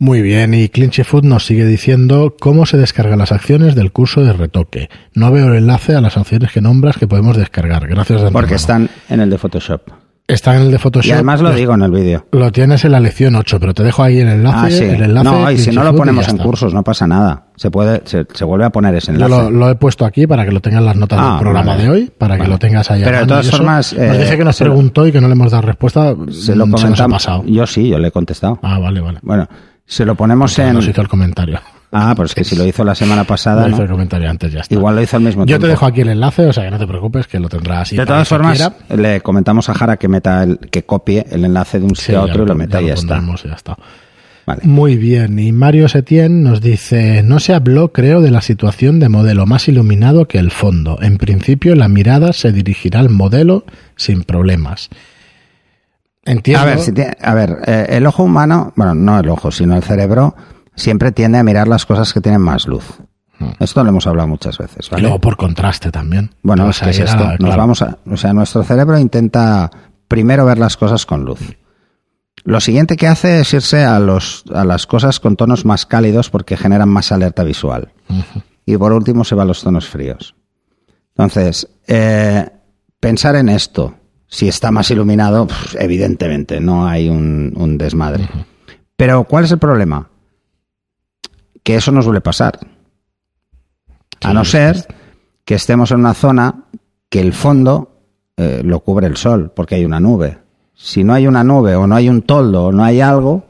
Muy 0.00 0.22
bien, 0.22 0.54
y 0.54 0.68
Clinchy 0.68 1.02
Food 1.02 1.24
nos 1.24 1.44
sigue 1.44 1.66
diciendo 1.66 2.36
cómo 2.38 2.66
se 2.66 2.76
descargan 2.76 3.18
las 3.18 3.32
acciones 3.32 3.74
del 3.74 3.90
curso 3.90 4.20
de 4.22 4.32
retoque. 4.32 4.88
No 5.14 5.32
veo 5.32 5.48
el 5.48 5.56
enlace 5.56 5.96
a 5.96 6.00
las 6.00 6.16
acciones 6.16 6.52
que 6.52 6.60
nombras 6.60 6.96
que 6.98 7.08
podemos 7.08 7.36
descargar. 7.36 7.88
Gracias 7.88 8.22
de 8.22 8.30
Porque 8.30 8.54
están 8.54 8.88
en 9.08 9.20
el 9.20 9.28
de 9.28 9.38
Photoshop. 9.38 9.82
Está 10.28 10.54
en 10.54 10.62
el 10.62 10.70
de 10.70 10.78
Photoshop. 10.78 11.08
Y 11.08 11.12
además 11.14 11.40
lo 11.40 11.52
digo 11.52 11.74
en 11.74 11.82
el 11.82 11.90
vídeo. 11.90 12.26
Lo 12.30 12.52
tienes 12.52 12.84
en 12.84 12.92
la 12.92 13.00
lección 13.00 13.34
8, 13.34 13.58
pero 13.58 13.74
te 13.74 13.82
dejo 13.82 14.04
ahí 14.04 14.18
el 14.20 14.28
enlace. 14.28 14.56
Ah, 14.66 14.70
sí. 14.70 14.84
el 14.84 15.02
enlace 15.02 15.24
No, 15.30 15.50
y 15.50 15.58
si 15.58 15.70
no 15.72 15.82
lo 15.82 15.96
ponemos 15.96 16.28
en 16.28 16.36
cursos, 16.38 16.72
no 16.72 16.84
pasa 16.84 17.08
nada. 17.08 17.46
Se 17.56 17.70
puede, 17.72 18.02
se, 18.04 18.24
se 18.32 18.44
vuelve 18.44 18.66
a 18.66 18.70
poner 18.70 18.94
ese 18.94 19.08
Yo 19.16 19.24
enlace. 19.24 19.30
lo, 19.32 19.50
lo 19.50 19.70
he 19.70 19.74
puesto 19.74 20.04
aquí 20.04 20.28
para 20.28 20.44
que 20.44 20.52
lo 20.52 20.60
tengas 20.60 20.78
en 20.80 20.86
las 20.86 20.96
notas 20.96 21.18
Ah, 21.20 21.30
del 21.32 21.40
programa 21.40 21.72
vale. 21.72 21.82
de 21.82 21.88
hoy, 21.90 22.12
para 22.16 22.38
que 22.38 22.46
lo 22.46 22.56
tengas 22.58 22.88
ahí. 22.92 23.02
a 23.02 23.06
Pero 23.06 23.18
de 23.20 23.26
todas 23.26 23.50
formas, 23.50 23.92
Nos 23.94 24.00
eh, 24.02 24.18
dice 24.18 24.36
que 24.36 24.44
nos 24.44 24.54
se 24.54 24.64
preguntó 24.64 25.06
y 25.08 25.12
que 25.12 25.20
no 25.20 25.26
le 25.26 25.32
hemos 25.32 25.50
dado 25.50 25.62
respuesta. 25.62 26.14
se 26.30 26.54
lo 26.54 26.66
mm, 26.66 26.70
nos 26.70 26.80
ha 26.82 26.84
comentamos. 26.84 27.24
pasado. 27.24 27.44
Yo 27.46 27.66
sí, 27.66 27.88
yo 27.88 27.98
le 27.98 28.08
he 28.08 28.12
contestado. 28.12 28.60
Ah, 28.62 28.78
vale, 28.78 29.00
vale. 29.00 29.18
Bueno, 29.22 29.48
se 29.88 30.04
lo 30.04 30.14
ponemos 30.14 30.52
Porque 30.54 30.68
en. 30.68 30.74
Nos 30.76 30.86
hizo 30.86 31.00
el 31.00 31.08
comentario. 31.08 31.58
Ah, 31.90 32.12
pero 32.14 32.26
es 32.26 32.34
que 32.34 32.44
si 32.44 32.54
lo 32.54 32.66
hizo 32.66 32.84
la 32.84 32.94
semana 32.94 33.24
pasada, 33.24 33.62
Lo 33.62 33.68
hizo 33.70 33.78
¿no? 33.78 33.84
el 33.84 33.90
comentario 33.90 34.28
antes, 34.28 34.52
ya 34.52 34.60
está. 34.60 34.74
igual 34.74 34.94
lo 34.94 35.02
hizo 35.02 35.16
al 35.16 35.22
mismo 35.22 35.42
Yo 35.44 35.46
tiempo. 35.46 35.62
te 35.64 35.68
dejo 35.70 35.86
aquí 35.86 36.02
el 36.02 36.10
enlace, 36.10 36.46
o 36.46 36.52
sea 36.52 36.64
que 36.64 36.70
no 36.70 36.78
te 36.78 36.86
preocupes, 36.86 37.26
que 37.26 37.40
lo 37.40 37.48
tendrás. 37.48 37.90
De 37.90 38.04
todas 38.04 38.28
formas, 38.28 38.72
le 38.94 39.22
comentamos 39.22 39.70
a 39.70 39.74
Jara 39.74 39.96
que 39.96 40.06
meta 40.06 40.42
el, 40.42 40.58
que 40.58 40.82
copie 40.84 41.24
el 41.30 41.46
enlace 41.46 41.78
de 41.80 41.86
un 41.86 41.96
sí, 41.96 42.02
sitio 42.02 42.20
a 42.22 42.26
ya 42.26 42.32
otro 42.32 42.44
y 42.44 42.46
lo 42.46 42.54
meta 42.54 42.82
y 42.82 42.86
ya 42.88 42.92
está. 42.94 43.22
ya 43.42 43.54
está. 43.54 43.76
Vale. 44.44 44.60
Muy 44.64 44.96
bien, 44.96 45.38
y 45.38 45.50
Mario 45.52 45.88
Setién 45.88 46.42
nos 46.42 46.60
dice, 46.60 47.22
no 47.22 47.38
se 47.38 47.54
habló, 47.54 47.92
creo, 47.92 48.20
de 48.20 48.30
la 48.30 48.40
situación 48.42 48.98
de 49.00 49.08
modelo 49.08 49.46
más 49.46 49.68
iluminado 49.68 50.26
que 50.28 50.38
el 50.38 50.50
fondo. 50.50 50.98
En 51.00 51.16
principio, 51.18 51.74
la 51.74 51.88
mirada 51.88 52.32
se 52.34 52.52
dirigirá 52.52 53.00
al 53.00 53.08
modelo 53.10 53.64
sin 53.96 54.24
problemas. 54.24 54.90
Entiendo. 56.24 56.62
A 56.62 56.66
ver, 56.66 56.78
si 56.80 56.92
tiene- 56.92 57.16
a 57.20 57.34
ver, 57.34 57.58
eh, 57.66 57.86
el 57.90 58.06
ojo 58.06 58.22
humano, 58.24 58.72
bueno, 58.76 58.94
no 58.94 59.18
el 59.18 59.28
ojo, 59.28 59.50
sino 59.50 59.76
el 59.76 59.82
cerebro, 59.82 60.34
siempre 60.74 61.12
tiende 61.12 61.38
a 61.38 61.42
mirar 61.42 61.68
las 61.68 61.86
cosas 61.86 62.12
que 62.12 62.20
tienen 62.20 62.40
más 62.40 62.66
luz. 62.66 62.84
Esto 63.60 63.82
lo 63.84 63.90
hemos 63.90 64.06
hablado 64.08 64.26
muchas 64.28 64.58
veces, 64.58 64.88
y 64.98 65.02
luego 65.02 65.20
por 65.20 65.36
contraste 65.36 65.92
también. 65.92 66.30
Bueno, 66.42 66.64
es 66.70 66.80
que 66.80 66.90
es 66.90 66.98
esto. 67.12 67.24
Nos 67.38 67.56
vamos 67.56 67.82
a, 67.82 67.98
o 68.10 68.16
sea, 68.16 68.32
nuestro 68.32 68.64
cerebro 68.64 68.98
intenta 68.98 69.70
primero 70.08 70.44
ver 70.44 70.58
las 70.58 70.76
cosas 70.76 71.06
con 71.06 71.24
luz. 71.24 71.38
Lo 72.44 72.60
siguiente 72.60 72.96
que 72.96 73.06
hace 73.06 73.40
es 73.40 73.52
irse 73.54 73.84
a 73.84 73.98
los 74.00 74.44
a 74.52 74.64
las 74.64 74.86
cosas 74.86 75.20
con 75.20 75.36
tonos 75.36 75.64
más 75.64 75.86
cálidos 75.86 76.30
porque 76.30 76.56
generan 76.56 76.88
más 76.88 77.12
alerta 77.12 77.44
visual. 77.44 77.92
Y 78.66 78.76
por 78.76 78.92
último 78.92 79.22
se 79.24 79.34
va 79.36 79.42
a 79.44 79.46
los 79.46 79.62
tonos 79.62 79.88
fríos. 79.88 80.34
Entonces, 81.16 81.68
eh, 81.86 82.48
pensar 83.00 83.36
en 83.36 83.48
esto, 83.48 83.94
si 84.28 84.46
está 84.46 84.70
más 84.70 84.90
iluminado, 84.90 85.48
evidentemente 85.78 86.60
no 86.60 86.86
hay 86.86 87.08
un, 87.08 87.52
un 87.56 87.78
desmadre. 87.78 88.28
Pero 88.96 89.24
¿cuál 89.24 89.44
es 89.44 89.52
el 89.52 89.58
problema? 89.58 90.08
Que 91.62 91.76
eso 91.76 91.90
no 91.90 92.02
suele 92.02 92.20
pasar. 92.20 92.58
A 94.20 94.32
no 94.32 94.44
ser 94.44 94.86
que 95.44 95.54
estemos 95.54 95.90
en 95.90 96.00
una 96.00 96.14
zona 96.14 96.64
que 97.08 97.20
el 97.20 97.32
fondo 97.32 98.02
eh, 98.36 98.62
lo 98.64 98.80
cubre 98.80 99.06
el 99.06 99.16
sol, 99.16 99.50
porque 99.54 99.76
hay 99.76 99.84
una 99.84 100.00
nube. 100.00 100.38
Si 100.74 101.02
no 101.02 101.14
hay 101.14 101.26
una 101.26 101.42
nube 101.42 101.74
o 101.74 101.86
no 101.86 101.96
hay 101.96 102.08
un 102.08 102.22
toldo 102.22 102.66
o 102.66 102.72
no 102.72 102.84
hay 102.84 103.00
algo, 103.00 103.46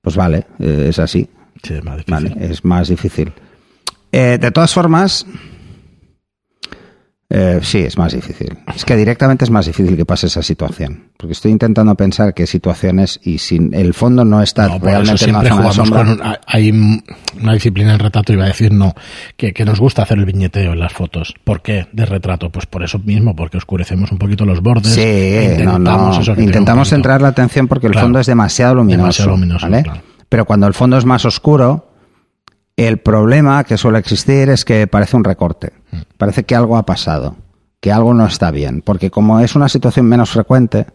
pues 0.00 0.16
vale, 0.16 0.46
eh, 0.58 0.86
es 0.88 0.98
así. 0.98 1.28
Sí, 1.62 1.74
es 1.74 1.84
más 1.84 1.96
difícil. 1.96 2.14
Vale, 2.14 2.46
es 2.52 2.64
más 2.64 2.88
difícil. 2.88 3.32
Eh, 4.10 4.38
de 4.40 4.50
todas 4.50 4.72
formas, 4.72 5.26
eh, 7.34 7.60
sí, 7.62 7.78
es 7.78 7.96
más 7.96 8.12
difícil. 8.12 8.58
Es 8.76 8.84
que 8.84 8.94
directamente 8.94 9.44
es 9.46 9.50
más 9.50 9.64
difícil 9.64 9.96
que 9.96 10.04
pase 10.04 10.26
esa 10.26 10.42
situación. 10.42 11.04
Porque 11.16 11.32
estoy 11.32 11.50
intentando 11.50 11.94
pensar 11.94 12.34
qué 12.34 12.46
situaciones 12.46 13.18
y 13.22 13.38
sin 13.38 13.72
el 13.72 13.94
fondo 13.94 14.22
no 14.24 14.42
está 14.42 14.68
No, 14.68 14.78
realmente 14.78 15.14
eso 15.14 15.24
en 15.24 15.30
siempre 15.30 15.48
zona 15.48 15.62
jugamos 15.62 15.90
con 15.90 16.08
un- 16.08 16.20
hay 16.46 16.70
una 17.40 17.54
disciplina 17.54 17.94
en 17.94 18.00
retrato 18.00 18.32
iba 18.32 18.44
a 18.44 18.48
decir 18.48 18.72
no 18.72 18.94
que, 19.38 19.52
que 19.54 19.64
nos 19.64 19.80
gusta 19.80 20.02
hacer 20.02 20.18
el 20.18 20.26
viñeteo 20.26 20.72
en 20.72 20.80
las 20.80 20.92
fotos 20.92 21.34
¿por 21.44 21.62
qué? 21.62 21.86
de 21.92 22.04
retrato 22.04 22.50
pues 22.50 22.66
por 22.66 22.82
eso 22.82 22.98
mismo 22.98 23.34
porque 23.34 23.56
oscurecemos 23.56 24.12
un 24.12 24.18
poquito 24.18 24.44
los 24.44 24.60
bordes 24.60 24.92
Sí, 24.92 25.62
no, 25.64 25.78
no. 25.78 26.20
tenga 26.20 26.42
Intentamos 26.42 26.88
centrar 26.90 27.22
la 27.22 27.28
atención 27.28 27.66
porque 27.68 27.86
el 27.86 27.92
Claro. 27.92 28.06
fondo 28.08 28.18
es 28.20 28.26
demasiado 28.26 28.74
luminoso. 28.74 29.02
Demasiado 29.02 29.30
luminoso, 29.30 29.66
¿vale? 29.70 29.82
claro. 29.84 30.00
Pero 30.28 30.44
cuando 30.44 30.66
el 30.66 30.74
fondo 30.74 30.96
es 30.98 31.04
más 31.04 31.24
oscuro, 31.24 31.91
el 32.84 32.98
problema 32.98 33.64
que 33.64 33.76
suele 33.78 33.98
existir 33.98 34.48
es 34.50 34.64
que 34.64 34.86
parece 34.86 35.16
un 35.16 35.24
recorte. 35.24 35.72
Parece 36.16 36.44
que 36.44 36.54
algo 36.54 36.76
ha 36.76 36.86
pasado, 36.86 37.36
que 37.80 37.92
algo 37.92 38.14
no 38.14 38.26
está 38.26 38.50
bien. 38.50 38.82
Porque 38.82 39.10
como 39.10 39.40
es 39.40 39.54
una 39.54 39.68
situación 39.68 40.06
menos 40.06 40.30
frecuente, 40.30 40.86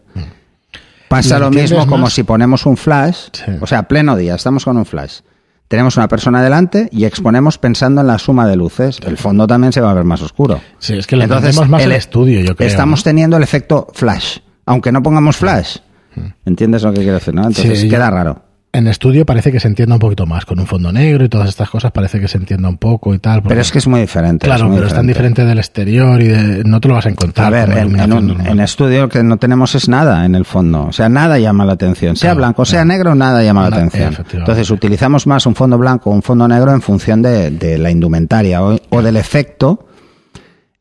pasa 1.08 1.38
¿Lo 1.38 1.50
mismo 1.50 1.86
como 1.86 2.04
más? 2.04 2.12
si 2.12 2.22
ponemos 2.22 2.66
un 2.66 2.76
flash. 2.76 3.28
Sí. 3.32 3.52
O 3.60 3.66
sea, 3.66 3.84
pleno 3.84 4.16
día, 4.16 4.34
estamos 4.34 4.64
con 4.64 4.76
un 4.76 4.84
flash. 4.86 5.20
Tenemos 5.68 5.98
una 5.98 6.08
persona 6.08 6.42
delante 6.42 6.88
y 6.92 7.04
exponemos 7.04 7.58
pensando 7.58 8.00
en 8.00 8.06
la 8.06 8.18
suma 8.18 8.46
de 8.48 8.56
luces. 8.56 9.00
El 9.04 9.18
fondo 9.18 9.46
también 9.46 9.72
se 9.72 9.82
va 9.82 9.90
a 9.90 9.94
ver 9.94 10.04
más 10.04 10.22
oscuro. 10.22 10.60
sí 10.78 10.94
es 10.96 11.06
que 11.06 11.16
le 11.16 11.24
entendemos 11.24 11.68
más 11.68 11.82
el 11.82 11.92
estudio 11.92 12.40
yo 12.40 12.56
creo 12.56 12.66
Estamos 12.66 13.00
¿no? 13.00 13.04
teniendo 13.04 13.36
el 13.36 13.42
efecto 13.42 13.86
flash, 13.92 14.38
aunque 14.64 14.92
no 14.92 15.02
pongamos 15.02 15.36
flash. 15.36 15.76
¿Entiendes 16.46 16.82
lo 16.82 16.92
que 16.92 17.00
quiero 17.00 17.14
decir? 17.14 17.34
¿no? 17.34 17.42
Entonces 17.46 17.80
Sí, 17.80 17.88
queda 17.88 18.10
raro. 18.10 18.42
En 18.70 18.86
estudio 18.86 19.24
parece 19.24 19.50
que 19.50 19.60
se 19.60 19.66
entienda 19.66 19.94
un 19.94 19.98
poquito 19.98 20.26
más, 20.26 20.44
con 20.44 20.60
un 20.60 20.66
fondo 20.66 20.92
negro 20.92 21.24
y 21.24 21.28
todas 21.28 21.48
estas 21.48 21.70
cosas 21.70 21.90
parece 21.90 22.20
que 22.20 22.28
se 22.28 22.36
entienda 22.36 22.68
un 22.68 22.76
poco 22.76 23.14
y 23.14 23.18
tal. 23.18 23.42
Pero 23.42 23.60
es 23.60 23.72
que 23.72 23.78
es 23.78 23.86
muy 23.86 24.00
diferente. 24.00 24.44
claro, 24.44 24.64
es 24.64 24.68
muy 24.68 24.76
pero 24.76 24.88
es 24.88 24.94
tan 24.94 25.06
diferente 25.06 25.44
del 25.44 25.58
exterior 25.58 26.20
y 26.20 26.28
de, 26.28 26.64
no 26.64 26.80
te 26.80 26.88
lo 26.88 26.94
vas 26.94 27.06
a 27.06 27.08
encontrar. 27.08 27.46
A 27.46 27.50
ver, 27.50 27.70
en, 27.70 27.72
en 27.72 27.78
iluminación 27.80 28.18
un- 28.18 28.26
normal. 28.28 28.46
en 28.46 28.60
estudio 28.60 29.00
lo 29.02 29.08
que 29.08 29.22
no 29.22 29.36
tenemos 29.38 29.74
es 29.74 29.88
nada 29.88 30.24
en 30.26 30.34
el 30.34 30.44
fondo. 30.44 30.86
O 30.86 30.92
sea, 30.92 31.08
nada 31.08 31.38
llama 31.38 31.64
la 31.64 31.72
atención. 31.72 32.14
Sea 32.14 32.28
Claro, 32.30 32.38
blanco, 32.38 32.64
sea 32.66 32.82
claro. 32.82 32.88
negro, 32.88 33.14
nada 33.14 33.42
llama 33.42 33.68
la 33.70 33.76
atención. 33.76 34.14
Entonces 34.32 34.70
utilizamos 34.70 35.26
más 35.26 35.46
un 35.46 35.54
fondo 35.54 35.78
blanco 35.78 36.10
o 36.10 36.12
un 36.12 36.22
fondo 36.22 36.46
negro 36.46 36.70
en 36.72 36.82
función 36.82 37.22
de, 37.22 37.50
de 37.50 37.78
la 37.78 37.90
indumentaria 37.90 38.62
o, 38.62 38.78
o 38.90 39.02
del 39.02 39.16
efecto 39.16 39.86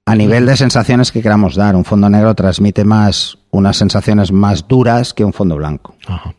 a 0.06 0.16
nivel 0.16 0.46
de 0.46 0.56
sensaciones 0.56 1.12
que 1.12 1.22
queramos 1.22 1.56
dar. 1.56 1.76
Un 1.76 1.84
fondo 1.86 2.10
negro 2.10 2.36
transmite 2.36 2.84
más 2.86 3.38
unas 3.52 3.76
sensaciones 3.78 4.32
más 4.32 4.68
duras 4.68 5.14
que 5.14 5.24
un 5.26 5.34
fondo 5.34 5.56
blanco. 5.56 5.96
Ajá. 6.08 6.34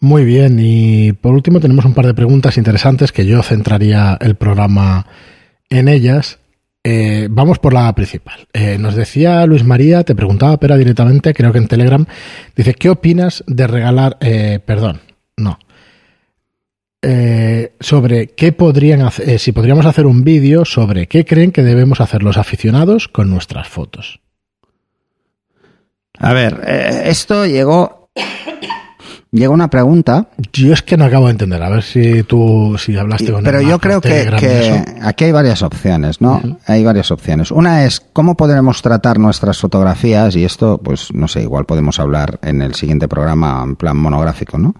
Muy 0.00 0.24
bien, 0.24 0.58
y 0.60 1.12
por 1.12 1.32
último 1.32 1.58
tenemos 1.58 1.84
un 1.84 1.94
par 1.94 2.06
de 2.06 2.14
preguntas 2.14 2.58
interesantes 2.58 3.12
que 3.12 3.24
yo 3.24 3.42
centraría 3.42 4.18
el 4.20 4.34
programa 4.34 5.06
en 5.70 5.88
ellas. 5.88 6.38
Eh, 6.84 7.26
vamos 7.30 7.58
por 7.58 7.72
la 7.72 7.92
principal. 7.94 8.46
Eh, 8.52 8.76
nos 8.78 8.94
decía 8.94 9.44
Luis 9.46 9.64
María, 9.64 10.04
te 10.04 10.14
preguntaba 10.14 10.56
Pera 10.58 10.76
directamente, 10.76 11.34
creo 11.34 11.50
que 11.50 11.58
en 11.58 11.66
Telegram, 11.66 12.06
dice, 12.54 12.74
¿qué 12.74 12.90
opinas 12.90 13.42
de 13.46 13.66
regalar, 13.66 14.18
eh, 14.20 14.60
perdón, 14.64 15.00
no, 15.36 15.58
Eh, 17.02 17.74
sobre 17.78 18.28
qué 18.28 18.52
podrían 18.52 19.02
hacer, 19.02 19.38
si 19.38 19.52
podríamos 19.52 19.86
hacer 19.86 20.06
un 20.06 20.24
vídeo 20.24 20.64
sobre 20.64 21.06
qué 21.06 21.24
creen 21.24 21.52
que 21.52 21.62
debemos 21.62 22.00
hacer 22.00 22.22
los 22.22 22.36
aficionados 22.36 23.06
con 23.06 23.30
nuestras 23.30 23.68
fotos? 23.68 24.20
A 26.18 26.32
ver, 26.32 26.62
esto 27.04 27.46
llegó... 27.46 28.10
Llegó 29.36 29.52
una 29.52 29.68
pregunta 29.68 30.28
Yo 30.54 30.72
es 30.72 30.80
que 30.80 30.96
no 30.96 31.04
acabo 31.04 31.26
de 31.26 31.32
entender, 31.32 31.62
a 31.62 31.68
ver 31.68 31.82
si 31.82 32.22
tú, 32.22 32.76
si 32.78 32.96
hablaste 32.96 33.30
con 33.30 33.44
Pero 33.44 33.60
yo 33.60 33.78
creo 33.78 34.00
que, 34.00 34.82
aquí 35.02 35.24
hay 35.24 35.32
varias 35.32 35.62
opciones, 35.62 36.22
¿no? 36.22 36.40
Hay 36.66 36.82
varias 36.82 37.10
opciones. 37.10 37.50
Una 37.50 37.84
es 37.84 38.00
cómo 38.00 38.34
podremos 38.34 38.80
tratar 38.80 39.18
nuestras 39.18 39.58
fotografías 39.58 40.34
y 40.36 40.44
esto, 40.44 40.80
pues 40.82 41.12
no 41.12 41.28
sé, 41.28 41.42
igual 41.42 41.66
podemos 41.66 42.00
hablar 42.00 42.38
en 42.42 42.62
el 42.62 42.74
siguiente 42.74 43.08
programa 43.08 43.62
en 43.62 43.76
plan 43.76 43.98
monográfico, 43.98 44.56
¿no? 44.56 44.74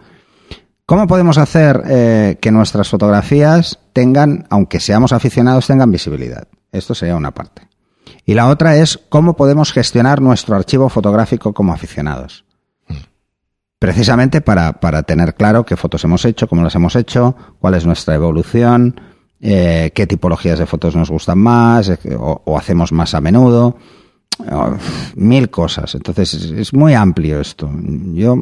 ¿Cómo 0.87 1.07
podemos 1.07 1.37
hacer 1.37 1.83
eh, 1.87 2.39
que 2.41 2.51
nuestras 2.51 2.89
fotografías 2.89 3.79
tengan, 3.93 4.47
aunque 4.49 4.81
seamos 4.81 5.13
aficionados, 5.13 5.67
tengan 5.67 5.91
visibilidad? 5.91 6.49
Esto 6.73 6.95
sería 6.95 7.17
una 7.17 7.33
parte. 7.33 7.69
Y 8.25 8.33
la 8.33 8.49
otra 8.49 8.77
es 8.77 8.99
cómo 9.11 9.37
podemos 9.37 9.71
gestionar 9.73 10.23
nuestro 10.23 10.57
archivo 10.57 10.89
fotográfico 10.89 11.53
como 11.53 11.75
aficionados. 11.75 12.46
Precisamente 13.79 14.41
para, 14.41 14.75
para 14.75 15.03
tener 15.03 15.35
claro 15.35 15.65
qué 15.67 15.77
fotos 15.77 16.03
hemos 16.05 16.25
hecho, 16.25 16.49
cómo 16.49 16.63
las 16.63 16.75
hemos 16.75 16.97
hecho, 16.97 17.37
cuál 17.59 17.75
es 17.75 17.85
nuestra 17.85 18.15
evolución, 18.15 19.01
eh, 19.41 19.93
qué 19.95 20.07
tipologías 20.07 20.59
de 20.59 20.67
fotos 20.67 20.97
nos 20.97 21.11
gustan 21.11 21.39
más 21.39 21.91
eh, 21.91 21.99
o, 22.19 22.43
o 22.45 22.59
hacemos 22.59 22.93
más 22.93 23.15
a 23.15 23.21
menudo. 23.21 23.77
Mil 25.15 25.51
cosas. 25.51 25.95
Entonces 25.95 26.35
es, 26.35 26.73
muy 26.75 26.95
amplio 26.95 27.41
esto. 27.41 27.71
Yo 28.13 28.37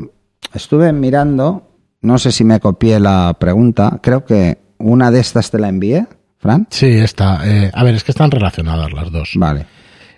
estuve 0.52 0.92
mirando, 0.92 1.70
no 2.00 2.18
sé 2.18 2.32
si 2.32 2.44
me 2.44 2.60
copié 2.60 2.98
la 2.98 3.36
pregunta, 3.38 4.00
creo 4.02 4.24
que 4.24 4.58
una 4.78 5.10
de 5.10 5.20
estas 5.20 5.50
te 5.50 5.58
la 5.58 5.68
envié, 5.68 6.06
Fran. 6.38 6.66
Sí, 6.70 6.86
está. 6.86 7.40
eh, 7.44 7.70
a 7.72 7.84
ver, 7.84 7.94
es 7.94 8.04
que 8.04 8.12
están 8.12 8.30
relacionadas 8.30 8.92
las 8.92 9.10
dos. 9.10 9.32
Vale. 9.36 9.66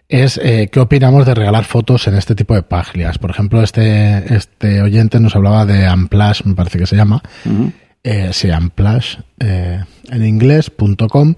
Es 0.08 0.38
eh, 0.42 0.68
qué 0.70 0.78
opinamos 0.80 1.26
de 1.26 1.34
regalar 1.34 1.64
fotos 1.64 2.06
en 2.06 2.14
este 2.14 2.34
tipo 2.34 2.54
de 2.54 2.62
páginas. 2.62 3.18
Por 3.18 3.30
ejemplo, 3.30 3.62
este, 3.62 4.34
este 4.34 4.80
oyente 4.82 5.18
nos 5.18 5.34
hablaba 5.34 5.66
de 5.66 5.86
Amplash, 5.86 6.42
me 6.44 6.54
parece 6.54 6.78
que 6.78 6.86
se 6.86 6.94
llama. 6.96 7.22
Ujú. 7.44 7.72
Eh, 8.04 8.30
sí, 8.32 8.50
Amplash, 8.50 9.16
eh, 9.40 9.80
en 10.10 10.24
inglés.com. 10.24 11.34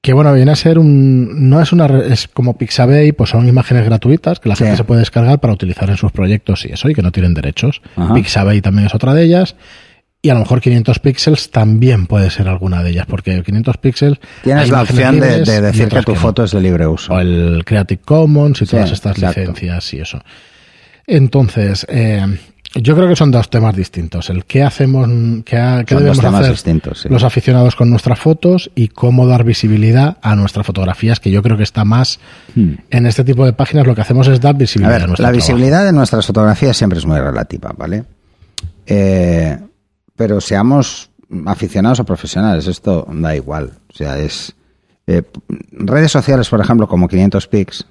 Que 0.00 0.12
bueno, 0.12 0.32
viene 0.34 0.52
a 0.52 0.56
ser 0.56 0.78
un. 0.78 1.48
No 1.50 1.60
es 1.60 1.72
una. 1.72 1.86
Es 1.86 2.28
como 2.28 2.56
Pixabay, 2.56 3.10
pues 3.10 3.30
son 3.30 3.48
imágenes 3.48 3.84
gratuitas 3.84 4.38
que 4.38 4.48
la 4.48 4.54
Sí. 4.54 4.62
gente 4.62 4.76
se 4.76 4.84
puede 4.84 5.00
descargar 5.00 5.40
para 5.40 5.52
utilizar 5.52 5.90
en 5.90 5.96
sus 5.96 6.12
proyectos 6.12 6.64
y 6.64 6.68
eso, 6.72 6.88
y 6.88 6.94
que 6.94 7.02
no 7.02 7.10
tienen 7.10 7.34
derechos. 7.34 7.82
Pixabay 8.14 8.60
también 8.60 8.86
es 8.86 8.94
otra 8.94 9.14
de 9.14 9.24
ellas. 9.24 9.56
Y 10.26 10.30
a 10.30 10.34
lo 10.34 10.40
mejor 10.40 10.60
500 10.60 10.98
píxeles 10.98 11.50
también 11.52 12.08
puede 12.08 12.30
ser 12.30 12.48
alguna 12.48 12.82
de 12.82 12.90
ellas, 12.90 13.06
porque 13.06 13.44
500 13.44 13.76
píxeles. 13.76 14.18
Tienes 14.42 14.70
la 14.70 14.82
opción 14.82 15.20
de, 15.20 15.44
decir 15.60 15.86
que 15.88 16.02
tu 16.02 16.16
foto 16.16 16.42
es 16.42 16.50
de 16.50 16.60
libre 16.60 16.84
uso. 16.84 17.12
O 17.14 17.20
el 17.20 17.62
Creative 17.64 18.00
Commons 18.04 18.60
y 18.60 18.66
Sí, 18.66 18.72
todas 18.72 18.90
estas 18.90 19.16
exacto. 19.18 19.38
licencias 19.40 19.94
y 19.94 20.00
eso. 20.00 20.20
Entonces, 21.06 21.86
eh, 21.88 22.26
yo 22.74 22.96
creo 22.96 23.08
que 23.08 23.14
son 23.14 23.30
dos 23.30 23.48
temas 23.50 23.76
distintos. 23.76 24.28
El 24.30 24.44
qué 24.46 24.64
hacemos, 24.64 25.08
qué, 25.44 25.56
ha- 25.56 25.84
debemos 25.84 26.18
hacer 26.24 26.56
sí. 26.96 27.08
los 27.08 27.22
aficionados 27.22 27.76
con 27.76 27.88
nuestras 27.88 28.18
fotos 28.18 28.72
y 28.74 28.88
cómo 28.88 29.28
dar 29.28 29.44
visibilidad 29.44 30.16
a 30.22 30.34
nuestras 30.34 30.66
fotografías, 30.66 31.20
que 31.20 31.30
yo 31.30 31.40
creo 31.40 31.56
que 31.56 31.62
está 31.62 31.84
más 31.84 32.18
en 32.56 33.06
este 33.06 33.22
tipo 33.22 33.46
de 33.46 33.52
páginas. 33.52 33.86
Lo 33.86 33.94
que 33.94 34.00
hacemos 34.00 34.26
es 34.26 34.40
dar 34.40 34.54
Hmm. 34.54 34.56
A 34.56 34.58
visibilidad 34.58 34.94
a, 34.96 34.98
ver, 34.98 35.06
nuestro 35.08 35.22
la 35.22 35.28
trabajo. 35.28 35.36
visibilidad 35.36 35.84
de 35.84 35.92
nuestras 35.92 36.26
fotografías 36.26 36.76
siempre 36.76 36.98
es 36.98 37.06
muy 37.06 37.20
relativa, 37.20 37.72
¿vale? 37.78 38.02
Eh, 38.88 39.56
pero 40.16 40.40
seamos 40.40 41.10
aficionados 41.46 42.00
o 42.00 42.04
profesionales, 42.04 42.66
esto 42.66 43.06
da 43.10 43.34
igual. 43.36 43.72
O 43.92 43.96
sea, 43.96 44.18
es. 44.18 44.54
eh, 45.06 45.22
redes 45.72 46.10
sociales, 46.10 46.48
por 46.48 46.60
ejemplo, 46.60 46.88
como 46.88 47.06
500 47.08 47.46
pics. 47.46 47.86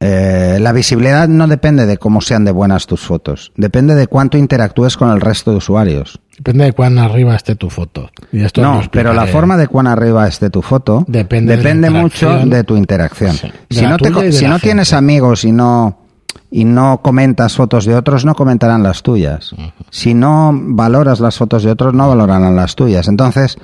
eh, 0.00 0.58
la 0.60 0.72
visibilidad 0.72 1.26
no 1.26 1.46
depende 1.46 1.86
de 1.86 1.96
cómo 1.96 2.20
sean 2.20 2.44
de 2.44 2.50
buenas 2.52 2.86
tus 2.86 3.00
fotos, 3.00 3.52
depende 3.56 3.94
de 3.94 4.06
cuánto 4.08 4.36
interactúes 4.36 4.96
con 4.96 5.10
el 5.10 5.20
resto 5.22 5.52
de 5.52 5.56
usuarios. 5.56 6.20
Depende 6.36 6.64
de 6.64 6.72
cuán 6.74 6.98
arriba 6.98 7.34
esté 7.34 7.54
tu 7.54 7.70
foto. 7.70 8.10
Y 8.30 8.42
esto 8.44 8.60
lo 8.60 8.74
No, 8.74 8.82
pero 8.90 9.14
la 9.14 9.26
forma 9.26 9.56
de 9.56 9.68
cuán 9.68 9.86
arriba 9.86 10.28
esté 10.28 10.50
tu 10.50 10.60
foto 10.60 11.02
Depende 11.08 11.56
de 11.56 11.90
la 11.90 11.90
mucho 12.02 12.44
de 12.44 12.62
tu 12.62 12.76
interacción. 12.76 13.32
Sí, 13.32 13.48
de 13.70 13.76
Si 13.76 13.86
no, 13.86 13.96
te 13.96 14.32
si 14.32 14.46
no 14.46 14.58
tienes 14.58 14.92
amigos 14.92 15.44
y 15.44 15.52
no 15.52 16.05
y 16.50 16.64
no 16.64 17.00
comentas 17.02 17.54
fotos 17.56 17.84
de 17.84 17.94
otros, 17.94 18.24
no 18.24 18.34
comentarán 18.34 18.82
las 18.82 19.02
tuyas. 19.02 19.54
Si 19.90 20.14
no 20.14 20.52
valoras 20.54 21.20
las 21.20 21.36
fotos 21.36 21.62
de 21.62 21.70
otros, 21.70 21.94
no 21.94 22.08
valorarán 22.08 22.54
las 22.56 22.74
tuyas. 22.76 23.08
Entonces, 23.08 23.56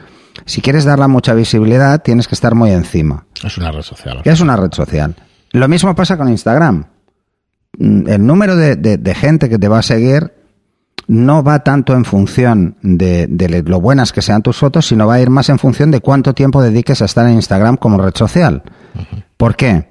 si 0.46 0.61
quieres 0.61 0.85
darle 0.85 1.08
mucha 1.08 1.35
visibilidad, 1.35 2.02
tienes 2.02 2.28
que 2.28 2.35
estar 2.35 2.54
muy 2.54 2.70
encima. 2.70 3.26
Es 3.44 3.56
una 3.58 3.70
red 3.72 3.82
social. 3.82 4.20
es 4.24 4.40
una 4.40 4.56
red 4.56 4.72
social. 4.72 5.14
Lo 5.52 5.68
mismo 5.68 5.94
pasa 5.94 6.16
con 6.16 6.28
Instagram. 6.28 6.85
Mm, 7.78 8.08
El 8.08 8.26
número 8.26 8.56
de, 8.56 8.76
de- 8.76 8.96
de 8.98 9.14
gente 9.14 9.48
que 9.48 9.58
te 9.58 9.68
va 9.68 9.78
a 9.78 9.82
seguir 9.82 10.32
no 11.08 11.42
va 11.42 11.62
tanto 11.64 11.94
en 11.94 12.04
función 12.04 12.76
de, 12.82 13.26
de 13.28 13.62
lo 13.64 13.80
buenas 13.80 14.12
que 14.12 14.22
sean 14.22 14.40
tus 14.42 14.56
fotos, 14.58 14.87
sino 14.87 15.06
va 15.06 15.14
a 15.14 15.20
ir 15.20 15.30
más 15.30 15.48
en 15.48 15.58
función 15.58 15.90
de 15.90 16.00
cuánto 16.00 16.32
tiempo 16.32 16.62
dediques 16.62 17.02
a 17.02 17.06
estar 17.06 17.26
en 17.26 17.35
Instagram 17.35 17.76
como 17.76 17.98
red 17.98 18.14
social. 18.14 18.62
¿Por 19.37 19.56
qué? 19.56 19.88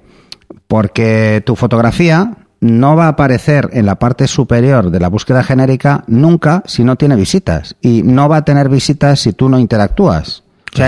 Porque 0.66 1.42
tu 1.44 1.54
fotografía 1.54 2.41
no 2.62 2.96
va 2.96 3.06
a 3.06 3.08
aparecer 3.08 3.68
en 3.72 3.84
la 3.86 3.96
parte 3.98 4.26
superior 4.26 4.90
de 4.90 5.00
la 5.00 5.08
búsqueda 5.08 5.42
genérica 5.42 6.04
nunca 6.06 6.62
si 6.66 6.84
no 6.84 6.96
tiene 6.96 7.16
visitas. 7.16 7.76
Y 7.82 8.02
no 8.04 8.28
va 8.28 8.38
a 8.38 8.44
tener 8.44 8.68
visitas 8.68 9.20
si 9.20 9.32
tú 9.34 9.48
no 9.48 9.58
interactúas. 9.58 10.44
O 10.72 10.76
sea, 10.76 10.86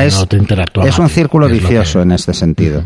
Si 0.85 0.89
es, 0.89 0.99
no 0.99 1.05
un 1.05 1.11
círculo 1.11 1.47
es 1.47 1.53
vicioso 1.53 1.99
que- 1.99 2.03
en 2.05 2.13
este 2.13 2.33
sentido. 2.33 2.85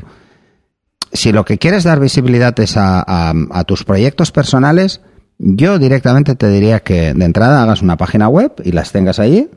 Si 1.12 1.32
lo 1.32 1.44
que 1.44 1.58
quieres 1.58 1.84
dar 1.84 2.00
visibilidad 2.00 2.58
es 2.60 2.76
a, 2.76 3.00
a- 3.06 3.34
a 3.52 3.64
tus 3.64 3.84
proyectos 3.84 4.32
personales, 4.32 5.00
yo 5.38 5.78
directamente 5.78 6.34
te 6.34 6.48
diría 6.50 6.80
que 6.80 7.14
de 7.14 7.24
entrada 7.24 7.62
hagas 7.62 7.82
una 7.82 7.96
página 7.96 8.28
web 8.28 8.52
y 8.64 8.72
las 8.72 8.90
tengas 8.90 9.18
allí, 9.18 9.48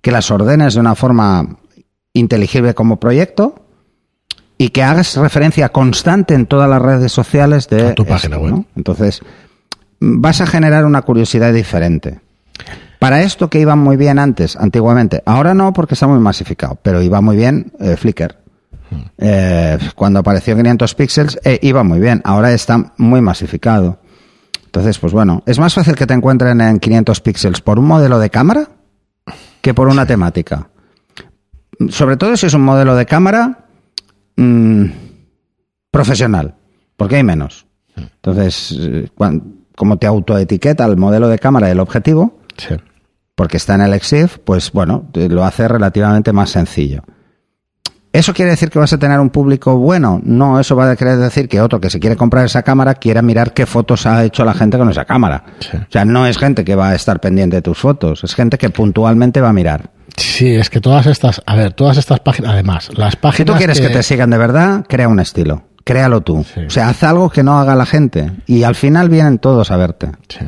que 0.00 0.10
las 0.10 0.30
ordenes 0.30 0.74
de 0.74 0.80
una 0.80 0.94
forma 0.96 1.56
inteligible 2.12 2.74
como 2.74 2.98
proyecto 3.00 3.61
y 4.62 4.68
que 4.68 4.84
hagas 4.84 5.16
referencia 5.16 5.70
constante 5.70 6.34
en 6.34 6.46
todas 6.46 6.70
las 6.70 6.80
redes 6.80 7.10
sociales 7.10 7.68
de 7.68 7.88
A 7.88 7.94
tu 7.96 8.06
página 8.06 8.38
web. 8.38 8.50
¿no? 8.52 8.64
Entonces, 8.76 9.20
vas 9.98 10.40
a 10.40 10.46
generar 10.46 10.84
una 10.84 11.02
curiosidad 11.02 11.52
diferente. 11.52 12.20
Para 13.00 13.22
esto 13.22 13.50
que 13.50 13.58
iba 13.58 13.74
muy 13.74 13.96
bien 13.96 14.20
antes, 14.20 14.54
antiguamente, 14.54 15.20
ahora 15.26 15.52
no 15.52 15.72
porque 15.72 15.94
está 15.94 16.06
muy 16.06 16.20
masificado, 16.20 16.78
pero 16.80 17.02
iba 17.02 17.20
muy 17.20 17.36
bien 17.36 17.72
eh, 17.80 17.96
Flickr. 17.96 18.36
Eh, 19.18 19.78
cuando 19.96 20.20
apareció 20.20 20.54
500 20.54 20.94
píxeles, 20.94 21.40
eh, 21.42 21.58
iba 21.62 21.82
muy 21.82 21.98
bien. 21.98 22.22
Ahora 22.24 22.52
está 22.52 22.92
muy 22.98 23.20
masificado. 23.20 23.98
Entonces, 24.66 24.96
pues 25.00 25.12
bueno, 25.12 25.42
es 25.44 25.58
más 25.58 25.74
fácil 25.74 25.96
que 25.96 26.06
te 26.06 26.14
encuentren 26.14 26.60
en 26.60 26.78
500 26.78 27.20
píxeles 27.20 27.60
por 27.62 27.80
un 27.80 27.86
modelo 27.86 28.20
de 28.20 28.30
cámara 28.30 28.68
que 29.60 29.74
por 29.74 29.88
una 29.88 30.06
temática. 30.06 30.68
Sobre 31.88 32.16
todo 32.16 32.36
si 32.36 32.46
es 32.46 32.54
un 32.54 32.62
modelo 32.62 32.94
de 32.94 33.06
cámara 33.06 33.61
mm, 34.36 34.84
profesional, 35.90 36.54
porque 36.96 37.16
hay 37.16 37.24
menos. 37.24 37.66
Entonces, 37.96 38.76
eh, 38.78 39.08
cuan- 39.14 39.56
como 39.76 39.96
te 39.98 40.06
autoetiqueta 40.06 40.84
el 40.84 40.96
modelo 40.96 41.28
de 41.28 41.38
cámara 41.38 41.68
y 41.68 41.72
el 41.72 41.80
objetivo, 41.80 42.38
Sí. 42.56 42.74
porque 43.34 43.56
está 43.56 43.74
en 43.74 43.82
el 43.82 43.92
EXIF, 43.94 44.38
pues 44.38 44.72
bueno, 44.72 45.04
lo 45.14 45.44
hace 45.44 45.66
relativamente 45.68 46.32
más 46.32 46.50
sencillo. 46.50 47.02
¿Eso 48.12 48.34
quiere 48.34 48.50
decir 48.50 48.68
que 48.68 48.78
vas 48.78 48.92
a 48.92 48.98
tener 48.98 49.18
un 49.20 49.30
público 49.30 49.74
bueno? 49.78 50.20
No, 50.22 50.60
eso 50.60 50.76
va 50.76 50.90
a 50.90 50.96
querer 50.96 51.16
decir 51.16 51.48
que 51.48 51.62
otro 51.62 51.80
que 51.80 51.88
se 51.88 51.98
quiere 51.98 52.14
comprar 52.14 52.44
esa 52.44 52.62
cámara 52.62 52.94
quiera 52.96 53.22
mirar 53.22 53.54
qué 53.54 53.64
fotos 53.64 54.04
ha 54.04 54.22
hecho 54.22 54.44
la 54.44 54.52
gente 54.52 54.76
con 54.76 54.90
esa 54.90 55.06
cámara. 55.06 55.44
Sí. 55.60 55.78
O 55.78 55.86
sea, 55.90 56.04
no 56.04 56.26
es 56.26 56.36
gente 56.36 56.62
que 56.62 56.74
va 56.74 56.90
a 56.90 56.94
estar 56.94 57.20
pendiente 57.20 57.56
de 57.56 57.62
tus 57.62 57.78
fotos, 57.78 58.22
es 58.22 58.34
gente 58.34 58.58
que 58.58 58.68
puntualmente 58.68 59.40
va 59.40 59.48
a 59.48 59.52
mirar. 59.54 59.90
Sí, 60.16 60.54
es 60.54 60.68
que 60.70 60.80
todas 60.80 61.06
estas, 61.06 61.42
a 61.46 61.56
ver, 61.56 61.72
todas 61.72 61.96
estas 61.96 62.20
páginas, 62.20 62.52
además, 62.52 62.90
las 62.96 63.12
Si 63.12 63.16
páginas 63.16 63.46
tú 63.54 63.58
quieres 63.58 63.80
que... 63.80 63.88
te 63.88 64.02
sigan 64.02 64.30
de 64.30 64.38
verdad, 64.38 64.84
crea 64.88 65.08
un 65.08 65.20
estilo. 65.20 65.64
Créalo 65.84 66.20
tú. 66.20 66.44
Sí. 66.54 66.60
O 66.60 66.70
sea, 66.70 66.88
haz 66.90 67.02
algo 67.02 67.28
que 67.30 67.42
no 67.42 67.58
haga 67.58 67.74
la 67.74 67.86
gente. 67.86 68.30
Y 68.46 68.62
al 68.62 68.74
final 68.74 69.08
vienen 69.08 69.38
todos 69.38 69.70
a 69.70 69.76
verte. 69.76 70.10
Sí. 70.28 70.38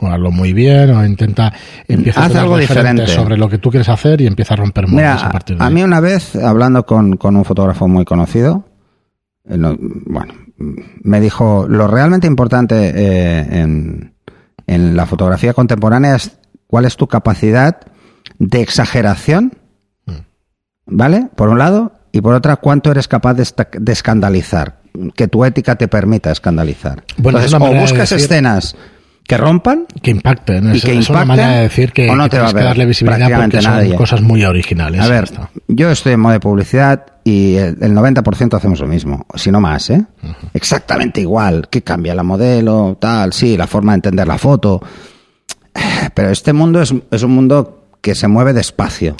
O 0.00 0.06
hazlo 0.06 0.30
muy 0.30 0.52
bien, 0.52 0.90
o 0.90 1.04
intenta, 1.04 1.52
empieza 1.88 2.20
a 2.20 2.24
Haz 2.24 2.28
tener 2.28 2.42
algo 2.44 2.58
diferente. 2.58 3.06
sobre 3.08 3.36
lo 3.36 3.48
que 3.48 3.58
tú 3.58 3.70
quieres 3.70 3.88
hacer 3.88 4.20
y 4.20 4.28
empieza 4.28 4.54
a 4.54 4.58
romper 4.58 4.86
moldes 4.86 4.96
Mira, 5.16 5.26
a 5.26 5.32
partir 5.32 5.56
de 5.58 5.64
a 5.64 5.66
ahí. 5.66 5.74
mí 5.74 5.82
una 5.82 5.98
vez, 5.98 6.36
hablando 6.36 6.86
con, 6.86 7.16
con 7.16 7.34
un 7.34 7.44
fotógrafo 7.44 7.88
muy 7.88 8.04
conocido, 8.04 8.64
eh, 9.48 9.56
no, 9.58 9.76
bueno, 9.80 10.34
me 11.02 11.20
dijo, 11.20 11.66
lo 11.68 11.88
realmente 11.88 12.28
importante 12.28 12.92
eh, 12.94 13.46
en, 13.60 14.14
en 14.68 14.96
la 14.96 15.06
fotografía 15.06 15.52
contemporánea 15.52 16.14
es 16.14 16.38
cuál 16.68 16.84
es 16.84 16.96
tu 16.96 17.08
capacidad 17.08 17.78
de 18.38 18.60
exageración, 18.60 19.52
¿vale? 20.86 21.28
Por 21.36 21.48
un 21.48 21.58
lado, 21.58 21.92
y 22.12 22.20
por 22.20 22.34
otra, 22.34 22.56
cuánto 22.56 22.90
eres 22.90 23.08
capaz 23.08 23.34
de, 23.34 23.92
escandalizar, 23.92 24.80
que 25.14 25.28
tu 25.28 25.44
ética 25.44 25.76
te 25.76 25.88
permita 25.88 26.30
escandalizar. 26.30 27.04
Bueno, 27.18 27.38
Entonces, 27.38 27.52
una 27.60 27.64
o 27.70 27.74
de 27.74 27.80
buscas 27.80 28.10
decir- 28.10 28.24
escenas 28.24 28.76
que 29.26 29.36
rompan, 29.36 29.84
que 30.02 30.10
impacten. 30.10 30.74
Y 30.74 30.80
que 30.80 30.96
es 30.98 31.10
una 31.10 31.20
impacten, 31.20 31.28
manera 31.28 31.48
de 31.56 31.62
decir 31.64 31.92
que, 31.92 32.08
o 32.08 32.16
no 32.16 32.24
que 32.24 32.30
te 32.30 32.38
va 32.38 32.44
tienes 32.46 32.48
a 32.48 32.52
que 32.52 32.54
ver 32.56 32.64
darle 32.64 32.86
visibilidad 32.86 33.40
porque 33.42 33.60
son 33.60 33.72
nadie. 33.74 33.94
cosas 33.94 34.22
muy 34.22 34.42
originales. 34.44 35.00
A 35.02 35.08
ver, 35.08 35.28
yo 35.68 35.90
estoy 35.90 36.14
en 36.14 36.20
modo 36.20 36.32
de 36.32 36.40
publicidad 36.40 37.04
y 37.24 37.56
el, 37.56 37.76
el 37.82 37.92
90% 37.94 38.54
hacemos 38.56 38.80
lo 38.80 38.86
mismo, 38.86 39.26
si 39.34 39.50
no 39.50 39.60
más, 39.60 39.90
¿eh? 39.90 40.02
Exactamente 40.54 41.20
igual. 41.20 41.68
¿Qué 41.68 41.82
cambia 41.82 42.14
la 42.14 42.22
modelo? 42.22 42.96
Tal, 42.98 43.34
sí, 43.34 43.54
la 43.58 43.66
forma 43.66 43.92
de 43.92 43.96
entender 43.96 44.26
la 44.26 44.38
foto. 44.38 44.80
Pero 46.14 46.30
este 46.30 46.54
mundo 46.54 46.80
es, 46.80 46.94
es 47.10 47.22
un 47.22 47.32
mundo 47.32 47.87
que 48.00 48.14
se 48.14 48.28
mueve 48.28 48.52
despacio 48.52 49.16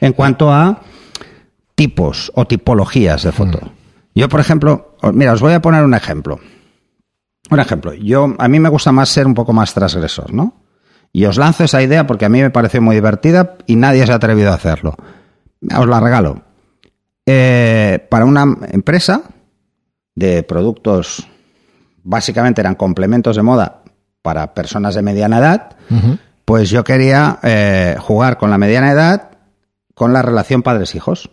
en 0.00 0.12
cuanto 0.12 0.52
a 0.52 0.82
tipos 1.74 2.32
o 2.34 2.46
tipologías 2.46 3.22
de 3.22 3.32
foto. 3.32 3.72
Yo, 4.14 4.28
por 4.28 4.40
ejemplo, 4.40 4.96
mira, 5.12 5.32
os 5.32 5.40
voy 5.40 5.52
a 5.52 5.62
poner 5.62 5.84
un 5.84 5.94
ejemplo. 5.94 6.38
Un 7.50 7.60
ejemplo, 7.60 7.92
yo 7.94 8.34
a 8.38 8.48
mí 8.48 8.60
me 8.60 8.68
gusta 8.68 8.92
más 8.92 9.08
ser 9.08 9.26
un 9.26 9.34
poco 9.34 9.52
más 9.52 9.74
transgresor, 9.74 10.32
¿no? 10.32 10.62
Y 11.12 11.24
os 11.26 11.36
lanzo 11.36 11.64
esa 11.64 11.82
idea 11.82 12.06
porque 12.06 12.24
a 12.24 12.28
mí 12.28 12.40
me 12.40 12.50
pareció 12.50 12.80
muy 12.80 12.94
divertida 12.94 13.56
y 13.66 13.76
nadie 13.76 14.06
se 14.06 14.12
ha 14.12 14.16
atrevido 14.16 14.50
a 14.50 14.54
hacerlo. 14.54 14.94
Os 15.76 15.86
la 15.86 16.00
regalo. 16.00 16.42
Eh, 17.26 18.06
para 18.10 18.24
una 18.24 18.42
empresa 18.70 19.22
de 20.14 20.42
productos, 20.42 21.28
básicamente 22.02 22.60
eran 22.60 22.74
complementos 22.74 23.36
de 23.36 23.42
moda 23.42 23.82
para 24.22 24.54
personas 24.54 24.94
de 24.94 25.02
mediana 25.02 25.38
edad. 25.38 25.76
Pues 26.44 26.70
yo 26.70 26.84
quería 26.84 27.38
eh, 27.42 27.96
jugar 28.00 28.38
con 28.38 28.50
la 28.50 28.58
mediana 28.58 28.90
edad 28.92 29.30
con 29.94 30.12
la 30.12 30.22
relación 30.22 30.62
padres-hijos. 30.62 31.30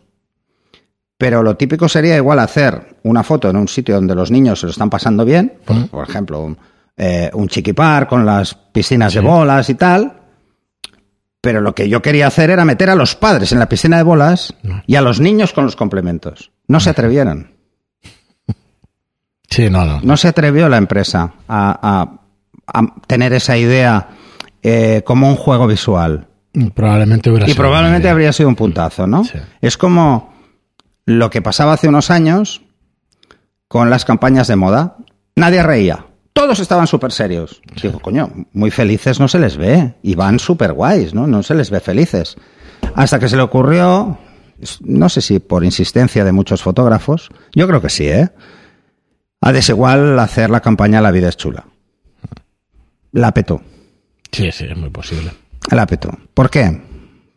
Pero 1.17 1.43
lo 1.43 1.57
típico 1.57 1.89
sería 1.89 2.15
igual 2.15 2.39
hacer 2.39 2.97
una 3.03 3.23
foto 3.23 3.49
en 3.49 3.57
un 3.57 3.67
sitio 3.67 3.95
donde 3.95 4.15
los 4.15 4.31
niños 4.31 4.59
se 4.59 4.67
lo 4.67 4.71
están 4.71 4.89
pasando 4.89 5.25
bien, 5.25 5.53
por, 5.65 6.07
ejemplo, 6.07 6.41
un, 6.41 6.57
eh, 6.95 7.29
un 7.33 7.47
chiquipar 7.49 8.07
con 8.07 8.25
las 8.25 8.53
piscinas 8.53 9.13
de 9.13 9.19
bolas 9.19 9.69
y 9.69 9.75
tal. 9.75 10.13
Pero 11.41 11.59
lo 11.61 11.73
que 11.75 11.89
yo 11.89 12.01
quería 12.01 12.27
hacer 12.27 12.49
era 12.51 12.63
meter 12.65 12.89
a 12.89 12.95
los 12.95 13.15
padres 13.15 13.51
en 13.51 13.59
la 13.59 13.67
piscina 13.69 13.97
de 13.97 14.03
bolas 14.03 14.53
y 14.87 14.95
a 14.95 15.01
los 15.01 15.19
niños 15.19 15.51
con 15.53 15.65
los 15.65 15.75
complementos. 15.75 16.51
No 16.67 16.79
se 16.79 16.89
atrevieron. 16.89 17.53
Sí, 19.49 19.69
no, 19.69 19.83
no. 19.85 19.99
No 20.01 20.15
se 20.17 20.27
atrevió 20.27 20.69
la 20.69 20.77
empresa 20.77 21.33
a, 21.47 21.79
a- 21.81 22.19
a 22.71 22.95
tener 23.07 23.33
esa 23.33 23.57
idea 23.57 24.09
eh, 24.63 25.01
como 25.05 25.29
un 25.29 25.35
juego 25.35 25.67
visual. 25.67 26.27
Probablemente 26.73 27.29
hubiera 27.29 27.45
Y 27.45 27.51
sido 27.51 27.61
probablemente 27.61 28.09
habría 28.09 28.33
sido 28.33 28.49
un 28.49 28.55
puntazo, 28.55 29.07
¿no? 29.07 29.23
Sí. 29.23 29.37
Es 29.61 29.77
como 29.77 30.33
lo 31.05 31.29
que 31.29 31.41
pasaba 31.41 31.73
hace 31.73 31.87
unos 31.87 32.11
años 32.11 32.61
con 33.67 33.89
las 33.89 34.05
campañas 34.05 34.47
de 34.47 34.55
moda. 34.55 34.97
Nadie 35.35 35.63
reía. 35.63 36.05
Todos 36.33 36.59
estaban 36.59 36.87
súper 36.87 37.11
serios. 37.11 37.61
Digo, 37.81 37.99
coño, 37.99 38.29
muy 38.53 38.71
felices 38.71 39.19
no 39.19 39.27
se 39.27 39.39
les 39.39 39.57
ve. 39.57 39.95
Y 40.01 40.15
van 40.15 40.39
súper 40.39 40.73
guays, 40.73 41.13
¿no? 41.13 41.27
No 41.27 41.43
se 41.43 41.53
les 41.53 41.69
ve 41.69 41.79
felices. 41.79 42.35
Hasta 42.95 43.19
que 43.19 43.29
se 43.29 43.35
le 43.35 43.41
ocurrió, 43.43 44.17
no 44.81 45.09
sé 45.09 45.21
si 45.21 45.39
por 45.39 45.63
insistencia 45.63 46.23
de 46.23 46.31
muchos 46.31 46.61
fotógrafos, 46.63 47.29
yo 47.53 47.67
creo 47.67 47.81
que 47.81 47.89
sí, 47.89 48.07
¿eh? 48.07 48.29
A 49.41 49.51
desigual 49.51 50.17
hacer 50.19 50.49
la 50.49 50.61
campaña 50.61 51.01
La 51.01 51.11
vida 51.11 51.29
es 51.29 51.37
chula. 51.37 51.65
La 53.11 53.33
petó. 53.33 53.61
Sí, 54.31 54.51
sí, 54.51 54.65
es 54.69 54.77
muy 54.77 54.89
posible. 54.89 55.31
La 55.71 55.85
petó. 55.85 56.11
¿Por 56.33 56.49
qué? 56.49 56.81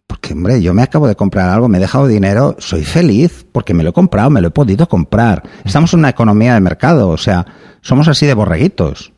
Porque, 0.07 0.35
hombre, 0.35 0.61
yo 0.61 0.75
me 0.75 0.83
acabo 0.83 1.09
de 1.09 1.17
comprar 1.17 1.49
algo, 1.49 1.69
me 1.69 1.79
he 1.79 1.81
dejado 1.81 2.07
dinero, 2.07 2.57
soy 2.59 2.85
feliz 2.85 3.47
porque 3.51 3.73
me 3.73 3.83
lo 3.83 3.91
he 3.91 3.93
comprado, 3.93 4.31
me 4.31 4.41
lo 4.41 4.49
he 4.49 4.51
podido 4.51 4.89
comprar. 4.89 5.43
Estamos 5.65 5.93
en 5.95 6.01
una 6.01 6.11
economía 6.11 6.55
de 6.55 6.61
mercado, 6.61 7.09
o 7.09 7.17
sea, 7.17 7.47
somos 7.81 8.09
así 8.09 8.27
de 8.27 8.35
borreguitos. 8.35 9.13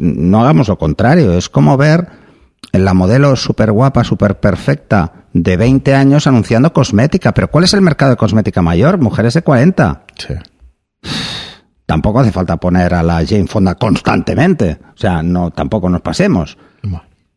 No 0.00 0.40
hagamos 0.40 0.68
lo 0.68 0.78
contrario, 0.78 1.32
es 1.36 1.48
como 1.48 1.76
ver 1.76 2.06
la 2.72 2.94
modelo 2.94 3.34
súper 3.36 3.72
guapa, 3.72 4.04
súper 4.04 4.38
perfecta 4.38 5.12
de 5.32 5.56
20 5.56 5.94
años 5.94 6.26
anunciando 6.26 6.72
cosmética. 6.72 7.32
Pero 7.32 7.50
¿cuál 7.50 7.64
es 7.64 7.74
el 7.74 7.80
mercado 7.80 8.10
de 8.12 8.16
cosmética 8.16 8.62
mayor? 8.62 8.98
Mujeres 8.98 9.34
de 9.34 9.42
40. 9.42 10.02
Sí. 10.18 10.34
Tampoco 11.88 12.20
hace 12.20 12.32
falta 12.32 12.58
poner 12.58 12.92
a 12.92 13.02
la 13.02 13.24
Jane 13.26 13.46
Fonda 13.46 13.74
constantemente. 13.74 14.76
O 14.94 14.98
sea, 14.98 15.22
no, 15.22 15.50
tampoco 15.50 15.88
nos 15.88 16.02
pasemos. 16.02 16.58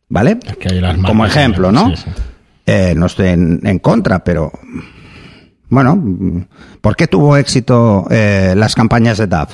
¿Vale? 0.10 0.40
es 0.46 0.58
que 0.58 0.68
hay 0.68 0.82
las 0.82 0.98
Como 0.98 1.26
ejemplo, 1.26 1.72
¿no? 1.72 1.96
sí, 1.96 2.04
sí. 2.04 2.10
Eh, 2.66 2.94
no 2.98 3.06
estoy 3.06 3.30
en, 3.30 3.62
en 3.64 3.80
contra, 3.80 4.26
pero 4.26 4.52
bueno, 5.70 5.98
¿por 6.82 6.98
qué 6.98 7.08
tuvo 7.08 7.38
éxito 7.38 8.06
eh, 8.12 8.54
las 8.58 8.76
campañas 8.76 9.20
de 9.20 9.28
DAF? 9.28 9.54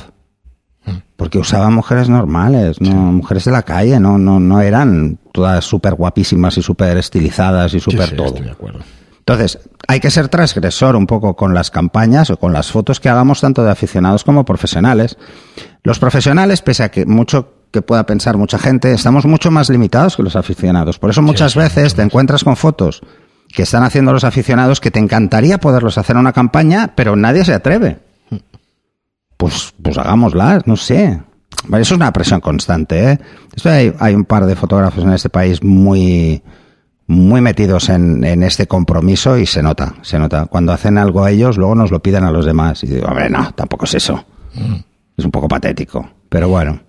Porque 1.16 1.38
usaban 1.38 1.76
mujeres 1.76 2.10
normales, 2.10 2.82
no 2.82 2.96
mujeres 2.96 3.46
de 3.46 3.52
la 3.52 3.62
calle, 3.62 4.00
no, 4.00 4.18
no, 4.18 4.40
no 4.40 4.62
eran 4.62 5.20
todas 5.32 5.64
súper 5.64 5.94
guapísimas 5.94 6.58
y 6.58 6.64
súper 6.64 6.98
estilizadas 6.98 7.72
y 7.76 7.80
súper 7.80 8.10
sí, 8.10 8.16
todo. 8.16 8.28
estoy 8.30 8.46
de 8.46 8.52
acuerdo. 8.52 8.80
Entonces, 9.28 9.60
hay 9.90 10.00
que 10.00 10.10
ser 10.10 10.30
transgresor 10.30 10.96
un 10.96 11.06
poco 11.06 11.36
con 11.36 11.54
las 11.54 11.70
campañas 11.70 12.30
o 12.30 12.38
con 12.38 12.54
las 12.54 12.72
fotos 12.72 13.02
que 13.02 13.10
hagamos 13.10 13.42
tanto 13.42 13.62
de 13.62 13.70
aficionados 13.70 14.24
como 14.24 14.46
profesionales. 14.46 15.18
Los 15.84 16.00
profesionales, 16.00 16.62
pese 16.62 16.84
a 16.84 16.90
que 16.92 17.06
mucho 17.06 17.66
que 17.74 17.82
pueda 17.82 18.06
pensar 18.06 18.38
mucha 18.38 18.58
gente, 18.58 18.94
estamos 18.94 19.26
mucho 19.26 19.52
más 19.52 19.70
limitados 19.70 20.16
que 20.16 20.24
los 20.24 20.38
aficionados. 20.38 20.98
Por 20.98 21.10
eso 21.10 21.22
muchas 21.22 21.52
sí, 21.52 21.60
veces 21.60 21.94
te 21.94 22.04
encuentras 22.04 22.46
con 22.46 22.56
fotos 22.56 23.02
que 23.50 23.64
están 23.64 23.84
haciendo 23.84 24.14
los 24.14 24.24
aficionados 24.24 24.80
que 24.80 24.92
te 24.92 25.00
encantaría 25.00 25.58
poderlos 25.58 25.98
hacer 25.98 26.16
una 26.16 26.32
campaña, 26.32 26.94
pero 26.96 27.18
nadie 27.18 27.44
se 27.44 27.54
atreve. 27.54 28.00
Pues, 29.36 29.74
pues 29.84 29.98
hagámoslas, 29.98 30.66
no 30.68 30.78
sé. 30.78 31.22
Eso 31.68 31.78
es 31.82 31.92
una 31.92 32.14
presión 32.14 32.40
constante. 32.40 33.12
¿eh? 33.12 33.20
Esto 33.54 33.72
hay, 33.72 33.94
hay 34.00 34.16
un 34.16 34.24
par 34.24 34.46
de 34.46 34.56
fotógrafos 34.56 35.04
en 35.04 35.12
este 35.12 35.28
país 35.28 35.62
muy, 35.62 36.42
muy 37.08 37.40
metidos 37.42 37.90
en, 37.90 38.24
en 38.24 38.44
este 38.44 38.68
compromiso 38.68 39.38
y 39.38 39.46
se 39.46 39.64
nota, 39.64 39.96
se 40.02 40.20
nota. 40.20 40.46
Cuando 40.48 40.74
hacen 40.74 40.98
algo 40.98 41.24
a 41.24 41.32
ellos, 41.32 41.58
luego 41.58 41.74
nos 41.76 41.90
lo 41.92 42.02
piden 42.02 42.24
a 42.26 42.32
los 42.32 42.46
demás. 42.46 42.84
Y 42.84 42.88
digo, 42.88 43.08
hombre, 43.08 43.30
no, 43.30 43.52
tampoco 43.54 43.86
es 43.86 43.94
eso. 43.96 44.26
Es 45.18 45.24
un 45.26 45.32
poco 45.32 45.48
patético. 45.48 46.10
Pero 46.30 46.50
bueno, 46.50 46.82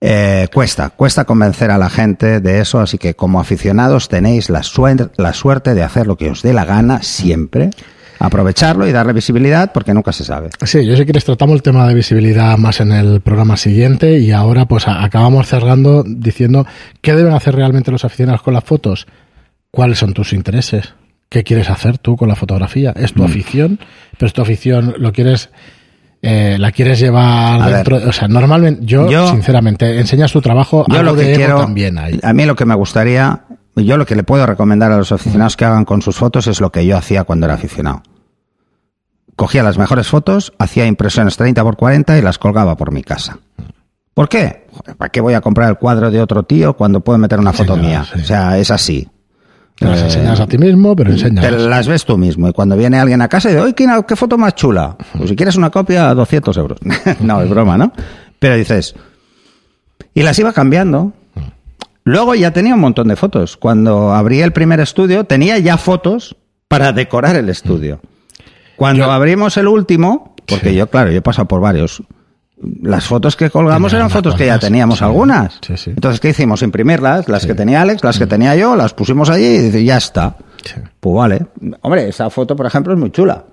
eh, 0.00 0.46
cuesta, 0.54 0.90
cuesta 0.90 1.24
convencer 1.24 1.70
a 1.72 1.78
la 1.78 1.90
gente 1.90 2.40
de 2.40 2.60
eso. 2.60 2.78
Así 2.80 2.98
que 2.98 3.14
como 3.14 3.40
aficionados 3.40 4.08
tenéis 4.08 4.48
la, 4.48 4.60
suer- 4.60 5.10
la 5.16 5.32
suerte 5.32 5.74
de 5.74 5.82
hacer 5.82 6.06
lo 6.06 6.16
que 6.16 6.30
os 6.30 6.42
dé 6.42 6.52
la 6.52 6.64
gana 6.64 7.02
siempre. 7.02 7.70
Aprovecharlo 8.20 8.86
y 8.88 8.90
darle 8.92 9.12
visibilidad 9.12 9.70
porque 9.72 9.94
nunca 9.94 10.12
se 10.12 10.24
sabe. 10.24 10.50
Sí, 10.64 10.84
yo 10.84 10.96
si 10.96 11.04
quieres 11.04 11.24
tratamos 11.24 11.54
el 11.54 11.62
tema 11.62 11.86
de 11.86 11.94
visibilidad 11.94 12.58
más 12.58 12.80
en 12.80 12.90
el 12.90 13.20
programa 13.20 13.56
siguiente 13.56 14.18
y 14.18 14.32
ahora 14.32 14.66
pues 14.66 14.88
acabamos 14.88 15.46
cerrando 15.46 16.02
diciendo 16.04 16.66
qué 17.00 17.14
deben 17.14 17.32
hacer 17.32 17.54
realmente 17.54 17.92
los 17.92 18.04
aficionados 18.04 18.42
con 18.42 18.54
las 18.54 18.64
fotos, 18.64 19.06
cuáles 19.70 19.98
son 19.98 20.12
tus 20.14 20.32
intereses, 20.32 20.94
qué 21.28 21.44
quieres 21.44 21.68
hacer 21.70 21.98
tú 21.98 22.16
con 22.16 22.28
la 22.28 22.34
fotografía, 22.36 22.92
es 22.96 23.12
Mm. 23.12 23.16
tu 23.18 23.24
afición, 23.24 23.80
pero 24.18 24.26
es 24.26 24.32
tu 24.32 24.42
afición, 24.42 24.94
lo 24.98 25.12
quieres, 25.12 25.50
eh, 26.22 26.56
la 26.58 26.72
quieres 26.72 26.98
llevar 26.98 27.62
A 27.62 27.68
dentro, 27.68 27.96
o 27.96 28.12
sea, 28.12 28.28
normalmente 28.28 28.80
yo, 28.84 29.08
Yo- 29.10 29.28
sinceramente, 29.30 29.98
enseñas 30.00 30.32
tu 30.32 30.40
trabajo, 30.40 30.84
Yo 30.88 30.98
algo 31.00 31.12
lo 31.12 31.18
que 31.18 31.24
de 31.28 31.36
quiero, 31.36 31.60
también 31.60 31.98
hay. 31.98 32.18
a 32.22 32.32
mí 32.32 32.44
lo 32.46 32.56
que 32.56 32.64
me 32.64 32.74
gustaría, 32.74 33.44
yo 33.76 33.96
lo 33.96 34.06
que 34.06 34.16
le 34.16 34.24
puedo 34.24 34.44
recomendar 34.46 34.90
a 34.90 34.96
los 34.96 35.12
aficionados 35.12 35.56
que 35.56 35.64
hagan 35.64 35.84
con 35.84 36.02
sus 36.02 36.16
fotos 36.16 36.46
es 36.46 36.60
lo 36.60 36.70
que 36.72 36.84
yo 36.86 36.96
hacía 36.96 37.24
cuando 37.24 37.46
era 37.46 37.54
aficionado. 37.54 38.02
Cogía 39.36 39.62
las 39.62 39.78
mejores 39.78 40.08
fotos, 40.08 40.52
hacía 40.58 40.86
impresiones 40.86 41.36
30 41.36 41.62
por 41.62 41.76
40 41.76 42.18
y 42.18 42.22
las 42.22 42.38
colgaba 42.38 42.76
por 42.76 42.90
mi 42.90 43.04
casa. 43.04 43.38
¿Por 44.12 44.28
qué? 44.28 44.66
Joder, 44.72 44.96
¿Para 44.96 45.10
qué 45.10 45.20
voy 45.20 45.34
a 45.34 45.40
comprar 45.40 45.68
el 45.68 45.76
cuadro 45.76 46.10
de 46.10 46.20
otro 46.20 46.42
tío 46.42 46.74
cuando 46.76 46.98
puedo 47.00 47.18
meter 47.20 47.38
una 47.38 47.52
foto 47.52 47.76
mía? 47.76 48.04
sí. 48.12 48.20
O 48.20 48.24
sea, 48.24 48.58
es 48.58 48.72
así. 48.72 49.08
Te 49.78 49.84
las 49.86 50.00
Eh, 50.00 50.04
enseñas 50.06 50.40
a 50.40 50.46
ti 50.46 50.58
mismo, 50.58 50.96
pero 50.96 51.10
enseñas. 51.12 51.44
Te 51.44 51.50
las 51.52 51.86
ves 51.86 52.04
tú 52.04 52.18
mismo. 52.18 52.48
Y 52.48 52.52
cuando 52.52 52.76
viene 52.76 52.98
alguien 52.98 53.20
a 53.22 53.28
casa 53.28 53.48
y 53.50 53.54
dice, 53.54 53.64
¡ay, 53.66 53.72
qué, 53.74 53.86
qué 54.06 54.16
foto 54.16 54.36
más 54.36 54.54
chula! 54.54 54.96
Pues 55.16 55.30
si 55.30 55.36
quieres 55.36 55.56
una 55.56 55.70
copia, 55.70 56.12
200 56.14 56.56
euros. 56.56 56.78
no, 57.20 57.40
es 57.42 57.48
broma, 57.48 57.78
¿no? 57.78 57.92
Pero 58.38 58.56
dices... 58.56 58.94
Y 60.14 60.22
las 60.22 60.36
iba 60.38 60.52
cambiando. 60.52 61.12
Luego 62.02 62.34
ya 62.34 62.50
tenía 62.52 62.74
un 62.74 62.80
montón 62.80 63.08
de 63.08 63.14
fotos. 63.16 63.56
Cuando 63.56 64.12
abrí 64.14 64.40
el 64.40 64.52
primer 64.52 64.80
estudio, 64.80 65.24
tenía 65.24 65.58
ya 65.58 65.76
fotos 65.76 66.34
para 66.66 66.92
decorar 66.92 67.36
el 67.36 67.48
estudio. 67.48 68.00
Cuando 68.76 69.04
Yo- 69.06 69.12
abrimos 69.12 69.56
el 69.58 69.68
último, 69.68 70.34
porque 70.46 70.70
Sí. 70.70 70.74
yo, 70.76 70.88
claro, 70.88 71.10
yo 71.10 71.18
he 71.18 71.22
pasado 71.22 71.46
por 71.46 71.60
varios. 71.60 72.02
Las 72.82 73.04
fotos 73.06 73.36
que 73.36 73.50
colgamos 73.50 73.92
eran 73.92 74.10
fotos 74.10 74.34
que 74.34 74.46
ya 74.46 74.58
teníamos 74.58 74.98
Sí. 74.98 75.04
algunas. 75.04 75.58
Sí, 75.64 75.76
sí. 75.76 75.90
Entonces, 75.90 76.18
¿qué 76.20 76.30
hicimos? 76.30 76.62
Imprimirlas, 76.62 77.28
las 77.28 77.46
que 77.46 77.54
tenía 77.54 77.82
Alex, 77.82 78.02
las 78.02 78.18
que 78.18 78.26
tenía 78.26 78.56
yo, 78.56 78.74
las 78.74 78.94
pusimos 78.94 79.30
allí 79.30 79.70
y 79.72 79.84
ya 79.84 79.96
está. 79.98 80.36
Pues 80.98 81.14
vale. 81.14 81.46
Hombre, 81.82 82.08
esa 82.08 82.28
foto, 82.30 82.56
por 82.56 82.66
ejemplo, 82.66 82.92
es 82.92 82.98
muy 82.98 83.10
chula. 83.12 83.44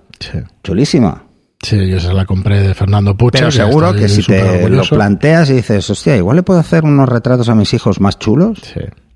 Chulísima. 0.64 1.22
Sí, 1.62 1.88
yo 1.88 1.98
se 2.00 2.12
la 2.12 2.24
compré 2.26 2.60
de 2.60 2.74
Fernando 2.74 3.16
Pucher. 3.16 3.40
Pero 3.40 3.50
seguro 3.50 3.92
que 3.94 4.08
si 4.08 4.22
te 4.22 4.68
lo 4.68 4.82
planteas 4.82 5.50
y 5.50 5.54
dices, 5.54 5.88
hostia, 5.88 6.16
igual 6.16 6.36
le 6.36 6.42
puedo 6.42 6.60
hacer 6.60 6.84
unos 6.84 7.08
retratos 7.08 7.48
a 7.48 7.54
mis 7.54 7.72
hijos 7.74 8.00
más 8.00 8.18
chulos 8.18 8.60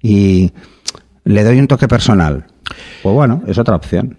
y 0.01 0.53
le 1.25 1.45
doy 1.45 1.59
un 1.59 1.67
toque 1.67 1.87
personal. 1.89 2.47
Pues 3.03 3.15
bueno, 3.15 3.43
es 3.47 3.59
otra 3.59 3.77
opción. 3.77 4.17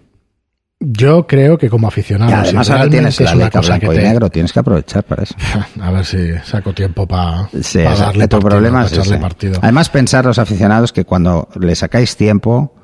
Yo 0.84 1.26
creo 1.28 1.56
que 1.58 1.70
como 1.70 1.86
aficionado, 1.86 2.30
y 2.32 2.34
además 2.34 2.66
si 2.66 2.72
ahora 2.72 2.88
tienes 2.90 3.20
es 3.20 3.26
la 3.30 3.34
letra 3.36 3.60
blanco 3.60 3.92
y 3.92 3.96
te- 3.96 4.02
negro, 4.02 4.28
tienes 4.30 4.52
que 4.52 4.58
aprovechar 4.58 5.04
para 5.04 5.22
eso. 5.22 5.34
A 5.80 5.90
ver 5.92 6.04
si 6.04 6.32
saco 6.44 6.72
tiempo 6.74 7.06
para 7.06 7.48
Sí, 7.62 7.78
darle 7.82 8.26
tu 8.26 8.38
partido, 8.38 8.40
problema 8.40 8.80
pa' 8.80 8.86
ese. 8.86 9.18
partido. 9.18 9.60
Además, 9.62 9.88
pensar 9.90 10.24
los 10.24 10.40
aficionados 10.40 10.92
que 10.92 11.04
cuando 11.04 11.48
le 11.60 11.76
sacáis 11.76 12.16
tiempo, 12.16 12.74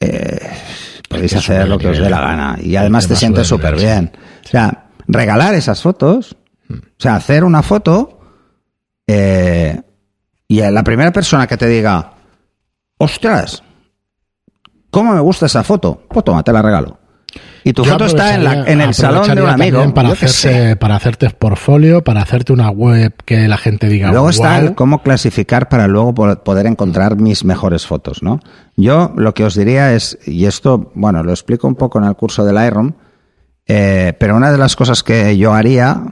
eh, 0.00 0.40
podéis 1.08 1.36
hacer 1.36 1.68
lo 1.68 1.78
que 1.78 1.88
os 1.88 1.98
dé 1.98 2.10
la 2.10 2.20
gana. 2.20 2.58
Y 2.60 2.74
además 2.74 3.06
te 3.06 3.14
sientes 3.14 3.46
súper 3.46 3.76
bien. 3.76 4.10
O 4.44 4.48
sea, 4.48 4.86
regalar 5.06 5.54
esas 5.54 5.80
fotos, 5.82 6.36
o 6.68 6.74
sea, 6.98 7.14
hacer 7.14 7.44
una 7.44 7.62
foto 7.62 8.18
eh, 9.06 9.80
y 10.48 10.60
la 10.60 10.82
primera 10.82 11.12
persona 11.12 11.46
que 11.46 11.56
te 11.56 11.68
diga, 11.68 12.12
ostras, 12.98 13.62
¿cómo 14.90 15.14
me 15.14 15.20
gusta 15.20 15.46
esa 15.46 15.62
foto? 15.62 16.02
Pues 16.08 16.24
toma, 16.24 16.42
te 16.42 16.52
la 16.52 16.60
regalo. 16.60 16.98
Y 17.66 17.72
tu 17.72 17.82
Yo 17.82 17.92
foto 17.92 18.04
está 18.04 18.34
en, 18.34 18.44
la- 18.44 18.64
en 18.70 18.80
el 18.82 18.92
salón 18.92 19.34
de 19.34 19.42
un 19.42 19.48
amigo. 19.48 19.94
Para, 19.94 20.10
hacerse, 20.10 20.76
para 20.76 20.96
hacerte 20.96 21.30
portfolio, 21.30 22.04
para 22.04 22.20
hacerte 22.20 22.52
una 22.52 22.68
web 22.70 23.14
que 23.24 23.48
la 23.48 23.56
gente 23.56 23.88
diga. 23.88 24.10
Luego 24.10 24.28
está 24.28 24.58
el 24.58 24.74
cómo 24.74 25.02
clasificar 25.02 25.70
para 25.70 25.88
luego 25.88 26.12
po- 26.14 26.36
poder 26.44 26.66
encontrar 26.66 27.16
mis 27.16 27.42
mejores 27.44 27.86
fotos, 27.86 28.22
¿no? 28.22 28.40
Yo 28.76 29.12
lo 29.16 29.32
que 29.32 29.44
os 29.44 29.54
diría 29.54 29.94
es, 29.94 30.18
y 30.26 30.44
esto, 30.44 30.92
bueno, 30.94 31.22
lo 31.22 31.30
explico 31.30 31.66
un 31.66 31.74
poco 31.74 31.98
en 31.98 32.04
el 32.04 32.14
curso 32.16 32.44
del 32.44 32.56
Lightroom, 32.56 32.92
eh, 33.66 34.12
pero 34.20 34.36
una 34.36 34.52
de 34.52 34.58
las 34.58 34.76
cosas 34.76 35.02
que 35.02 35.36
yo 35.38 35.54
haría, 35.54 36.02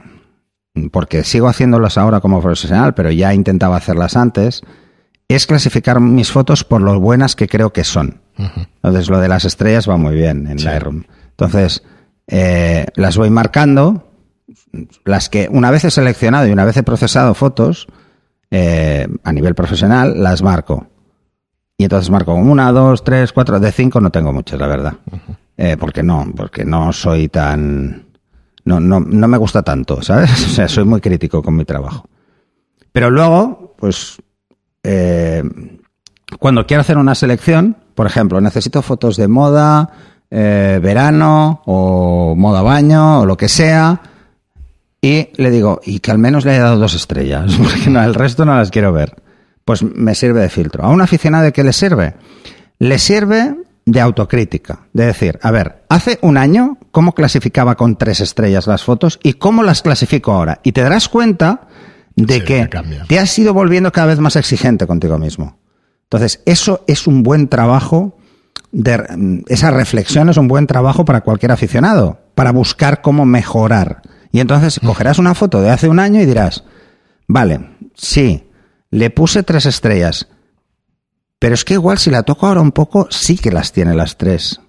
porque 0.91 1.23
sigo 1.23 1.47
haciéndolas 1.47 1.99
ahora 1.99 2.19
como 2.19 2.41
profesional, 2.41 2.95
pero 2.95 3.11
ya 3.11 3.31
intentaba 3.33 3.77
hacerlas 3.77 4.17
antes, 4.17 4.61
es 5.27 5.45
clasificar 5.45 5.99
mis 5.99 6.31
fotos 6.31 6.63
por 6.63 6.81
lo 6.81 6.99
buenas 6.99 7.35
que 7.35 7.47
creo 7.47 7.71
que 7.71 7.83
son. 7.83 8.21
Entonces, 8.37 9.09
lo 9.09 9.19
de 9.19 9.27
las 9.27 9.45
estrellas 9.45 9.87
va 9.87 9.97
muy 9.97 10.15
bien 10.15 10.47
en 10.47 10.57
Sí. 10.57 10.65
Lightroom. 10.65 11.03
Entonces, 11.33 11.83
eh, 12.27 12.85
las 12.95 13.17
voy 13.17 13.29
marcando, 13.29 14.07
las 15.03 15.29
que 15.29 15.47
una 15.51 15.71
vez 15.71 15.85
he 15.85 15.91
seleccionado 15.91 16.47
y 16.47 16.51
una 16.51 16.65
vez 16.65 16.77
he 16.77 16.83
procesado 16.83 17.33
fotos 17.33 17.87
eh, 18.51 19.07
a 19.23 19.33
nivel 19.33 19.55
profesional, 19.55 20.21
las 20.21 20.41
marco. 20.41 20.87
Y 21.77 21.83
entonces 21.83 22.09
marco 22.09 22.33
una, 22.35 22.71
dos, 22.71 23.03
tres, 23.03 23.33
cuatro, 23.33 23.59
de 23.59 23.71
cinco 23.71 23.99
no 23.99 24.11
tengo 24.11 24.31
muchas, 24.31 24.59
la 24.59 24.67
verdad. 24.67 24.93
Eh, 25.57 25.75
porque 25.79 26.03
no, 26.03 26.31
porque 26.35 26.63
no 26.65 26.93
soy 26.93 27.29
tan... 27.29 28.07
No, 28.65 28.79
no, 28.79 28.99
no 28.99 29.27
me 29.27 29.37
gusta 29.37 29.61
tanto, 29.63 30.01
¿sabes? 30.01 30.31
O 30.45 30.49
sea, 30.49 30.67
soy 30.67 30.85
muy 30.85 31.01
crítico 31.01 31.41
con 31.41 31.55
mi 31.55 31.65
trabajo. 31.65 32.07
Pero 32.91 33.09
luego, 33.09 33.73
pues, 33.77 34.21
eh, 34.83 35.43
cuando 36.39 36.65
quiero 36.65 36.81
hacer 36.81 36.97
una 36.97 37.15
selección, 37.15 37.77
por 37.95 38.05
ejemplo, 38.05 38.39
necesito 38.39 38.81
fotos 38.81 39.17
de 39.17 39.27
moda, 39.27 39.89
eh, 40.35 40.79
verano 40.81 41.61
o 41.65 42.33
moda 42.35 42.63
baño 42.63 43.19
o 43.19 43.25
lo 43.27 43.37
que 43.37 43.47
sea, 43.47 44.01
y 44.99 45.29
le 45.35 45.51
digo, 45.51 45.79
y 45.85 45.99
que 45.99 46.09
al 46.09 46.17
menos 46.17 46.43
le 46.43 46.53
haya 46.53 46.63
dado 46.63 46.79
dos 46.79 46.95
estrellas, 46.95 47.55
porque 47.61 47.91
no, 47.91 48.01
el 48.03 48.15
resto 48.15 48.43
no 48.43 48.55
las 48.55 48.71
quiero 48.71 48.91
ver. 48.91 49.21
Pues 49.63 49.83
me 49.83 50.15
sirve 50.15 50.41
de 50.41 50.49
filtro. 50.49 50.83
A 50.83 50.89
un 50.89 51.01
aficionado, 51.01 51.43
¿de 51.43 51.53
qué 51.53 51.63
le 51.63 51.71
sirve? 51.71 52.15
Le 52.79 52.97
sirve 52.97 53.55
de 53.85 54.01
autocrítica. 54.01 54.87
De 54.91 55.05
decir, 55.05 55.37
a 55.43 55.51
ver, 55.51 55.83
hace 55.87 56.17
un 56.21 56.37
año, 56.37 56.79
¿cómo 56.91 57.13
clasificaba 57.13 57.75
con 57.75 57.95
tres 57.95 58.19
estrellas 58.19 58.65
las 58.65 58.83
fotos 58.83 59.19
y 59.21 59.33
cómo 59.33 59.61
las 59.61 59.83
clasifico 59.83 60.31
ahora? 60.31 60.59
Y 60.63 60.71
te 60.71 60.81
darás 60.81 61.09
cuenta 61.09 61.67
de 62.15 62.39
Sí, 62.39 62.41
que 62.41 62.69
te 63.07 63.19
has 63.19 63.37
ido 63.37 63.53
volviendo 63.53 63.91
cada 63.91 64.07
vez 64.07 64.19
más 64.19 64.35
exigente 64.35 64.87
contigo 64.87 65.19
mismo. 65.19 65.59
Entonces, 66.03 66.41
eso 66.45 66.83
es 66.87 67.05
un 67.07 67.21
buen 67.21 67.49
trabajo, 67.49 68.17
de, 68.73 69.43
esa 69.47 69.71
reflexión 69.71 70.27
es 70.29 70.35
un 70.37 70.49
buen 70.49 70.67
trabajo 70.67 71.05
para 71.05 71.21
cualquier 71.21 71.51
aficionado, 71.53 72.19
para 72.35 72.51
buscar 72.51 73.01
cómo 73.01 73.23
mejorar. 73.25 74.01
Y 74.31 74.39
entonces 74.41 74.79
cogerás 74.83 75.19
una 75.19 75.35
foto 75.35 75.61
de 75.61 75.69
hace 75.69 75.87
un 75.87 75.99
año 75.99 76.19
y 76.19 76.25
dirás, 76.25 76.63
vale, 77.27 77.69
sí, 77.93 78.49
le 78.89 79.09
puse 79.11 79.43
tres 79.43 79.67
estrellas, 79.67 80.27
pero 81.39 81.53
es 81.53 81.63
que 81.63 81.75
igual 81.75 81.99
si 81.99 82.09
la 82.09 82.23
toco 82.23 82.47
ahora 82.47 82.61
un 82.61 82.71
poco, 82.71 83.07
sí 83.11 83.37
que 83.37 83.51
las 83.51 83.71
tiene 83.71 83.93
las 83.93 84.17
tres. 84.17 84.59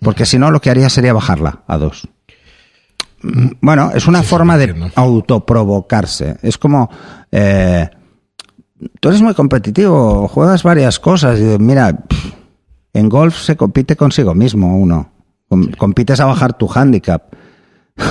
Porque 0.00 0.24
si 0.26 0.38
no, 0.38 0.50
lo 0.50 0.60
que 0.60 0.70
haría 0.70 0.88
sería 0.88 1.12
bajarla 1.12 1.62
a 1.66 1.78
dos. 1.78 2.08
Mm, 3.22 3.48
Bueno, 3.60 3.90
es 3.94 4.06
una 4.06 4.18
Sí, 4.20 4.24
sí, 4.24 4.30
forma 4.30 4.56
de 4.56 4.90
autoprovocarse. 4.94 6.36
Es 6.42 6.58
como, 6.58 6.88
eh, 7.30 7.88
tú 9.00 9.08
eres 9.08 9.22
muy 9.22 9.34
competitivo, 9.34 10.28
juegas 10.28 10.62
varias 10.62 10.98
cosas 11.00 11.38
y 11.40 11.56
mira, 11.58 11.92
pff, 11.92 12.32
en 12.92 13.08
golf 13.08 13.36
se 13.38 13.56
compite 13.56 13.96
consigo 13.96 14.34
mismo 14.34 14.76
uno. 14.78 15.10
Com- 15.48 15.70
Compites 15.72 16.20
a 16.20 16.26
bajar 16.26 16.52
tu 16.56 16.68
handicap. 16.72 17.22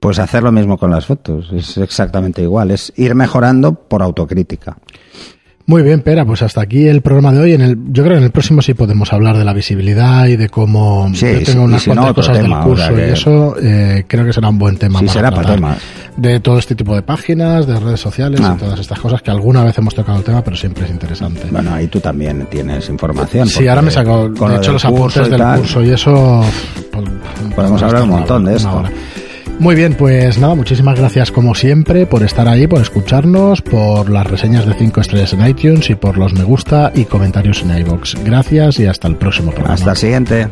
Pues 0.00 0.18
hacer 0.18 0.42
lo 0.42 0.50
mismo 0.50 0.78
con 0.78 0.90
las 0.90 1.04
fotos. 1.04 1.52
Es 1.52 1.76
exactamente 1.76 2.40
igual. 2.40 2.70
Es 2.70 2.90
ir 2.96 3.14
mejorando 3.14 3.74
por 3.74 4.02
autocrítica. 4.02 4.78
Muy 5.66 5.82
bien, 5.82 6.00
Pera, 6.00 6.24
pues 6.24 6.42
hasta 6.42 6.60
aquí 6.62 6.88
el 6.88 7.00
programa 7.00 7.32
de 7.32 7.38
hoy. 7.40 7.52
En 7.52 7.60
el, 7.60 7.76
yo 7.92 8.02
creo 8.02 8.14
que 8.14 8.18
en 8.18 8.24
el 8.24 8.32
próximo 8.32 8.60
sí 8.60 8.74
podemos 8.74 9.12
hablar 9.12 9.36
de 9.38 9.44
la 9.44 9.52
visibilidad 9.52 10.26
y 10.26 10.36
de 10.36 10.48
cómo 10.48 11.08
Sí, 11.14 11.26
yo 11.32 11.42
tengo 11.44 11.62
unas 11.64 11.82
si 11.82 11.90
no, 11.90 11.94
cuantas 11.96 12.10
otro 12.10 12.22
cosas 12.22 12.42
tema, 12.42 12.56
del 12.56 12.64
curso 12.66 12.82
o 12.82 12.86
sea 12.88 12.96
que- 12.96 13.08
y 13.08 13.12
eso 13.12 13.54
eh, 13.62 14.04
creo 14.08 14.24
que 14.24 14.32
será 14.32 14.48
un 14.48 14.58
buen 14.58 14.76
tema 14.78 14.98
Sí, 14.98 15.06
para 15.06 15.12
será 15.12 15.30
para 15.30 15.54
temas. 15.54 15.78
de 16.16 16.40
todo 16.40 16.58
este 16.58 16.74
tipo 16.74 16.92
de 16.96 17.02
páginas, 17.02 17.68
de 17.68 17.78
redes 17.78 18.00
sociales 18.00 18.40
Ah. 18.42 18.54
y 18.56 18.58
todas 18.60 18.80
estas 18.80 18.98
cosas 18.98 19.22
que 19.22 19.30
alguna 19.30 19.62
vez 19.62 19.78
hemos 19.78 19.94
tocado 19.94 20.18
el 20.18 20.24
tema, 20.24 20.42
pero 20.42 20.56
siempre 20.56 20.86
es 20.86 20.90
interesante. 20.90 21.42
Bueno, 21.52 21.72
ahí 21.72 21.86
tú 21.86 22.00
también 22.00 22.46
tienes 22.50 22.88
información. 22.88 23.46
Sí, 23.46 23.68
ahora 23.68 23.82
me 23.82 23.92
saco, 23.92 24.28
de 24.28 24.56
hecho, 24.56 24.72
los 24.72 24.84
apuntes 24.84 25.30
del 25.30 25.40
curso 25.56 25.84
y 25.84 25.90
eso. 25.90 26.42
pues, 26.90 27.04
Podemos 27.54 27.80
hablar 27.82 28.02
un 28.02 28.08
montón 28.10 28.44
de 28.44 28.56
esto. 28.56 28.82
Muy 29.60 29.74
bien, 29.74 29.92
pues 29.92 30.38
nada, 30.38 30.54
muchísimas 30.54 30.98
gracias 30.98 31.30
como 31.30 31.54
siempre 31.54 32.06
por 32.06 32.22
estar 32.22 32.48
ahí, 32.48 32.66
por 32.66 32.80
escucharnos, 32.80 33.60
por 33.60 34.08
las 34.08 34.26
reseñas 34.26 34.64
de 34.64 34.72
5 34.72 35.02
estrellas 35.02 35.34
en 35.34 35.46
iTunes 35.46 35.90
y 35.90 35.96
por 35.96 36.16
los 36.16 36.32
me 36.32 36.44
gusta 36.44 36.90
y 36.94 37.04
comentarios 37.04 37.60
en 37.60 37.76
iVoox. 37.78 38.24
Gracias 38.24 38.80
y 38.80 38.86
hasta 38.86 39.06
el 39.06 39.16
próximo 39.16 39.50
programa. 39.50 39.74
Hasta 39.74 39.90
el 39.90 39.96
siguiente. 39.98 40.48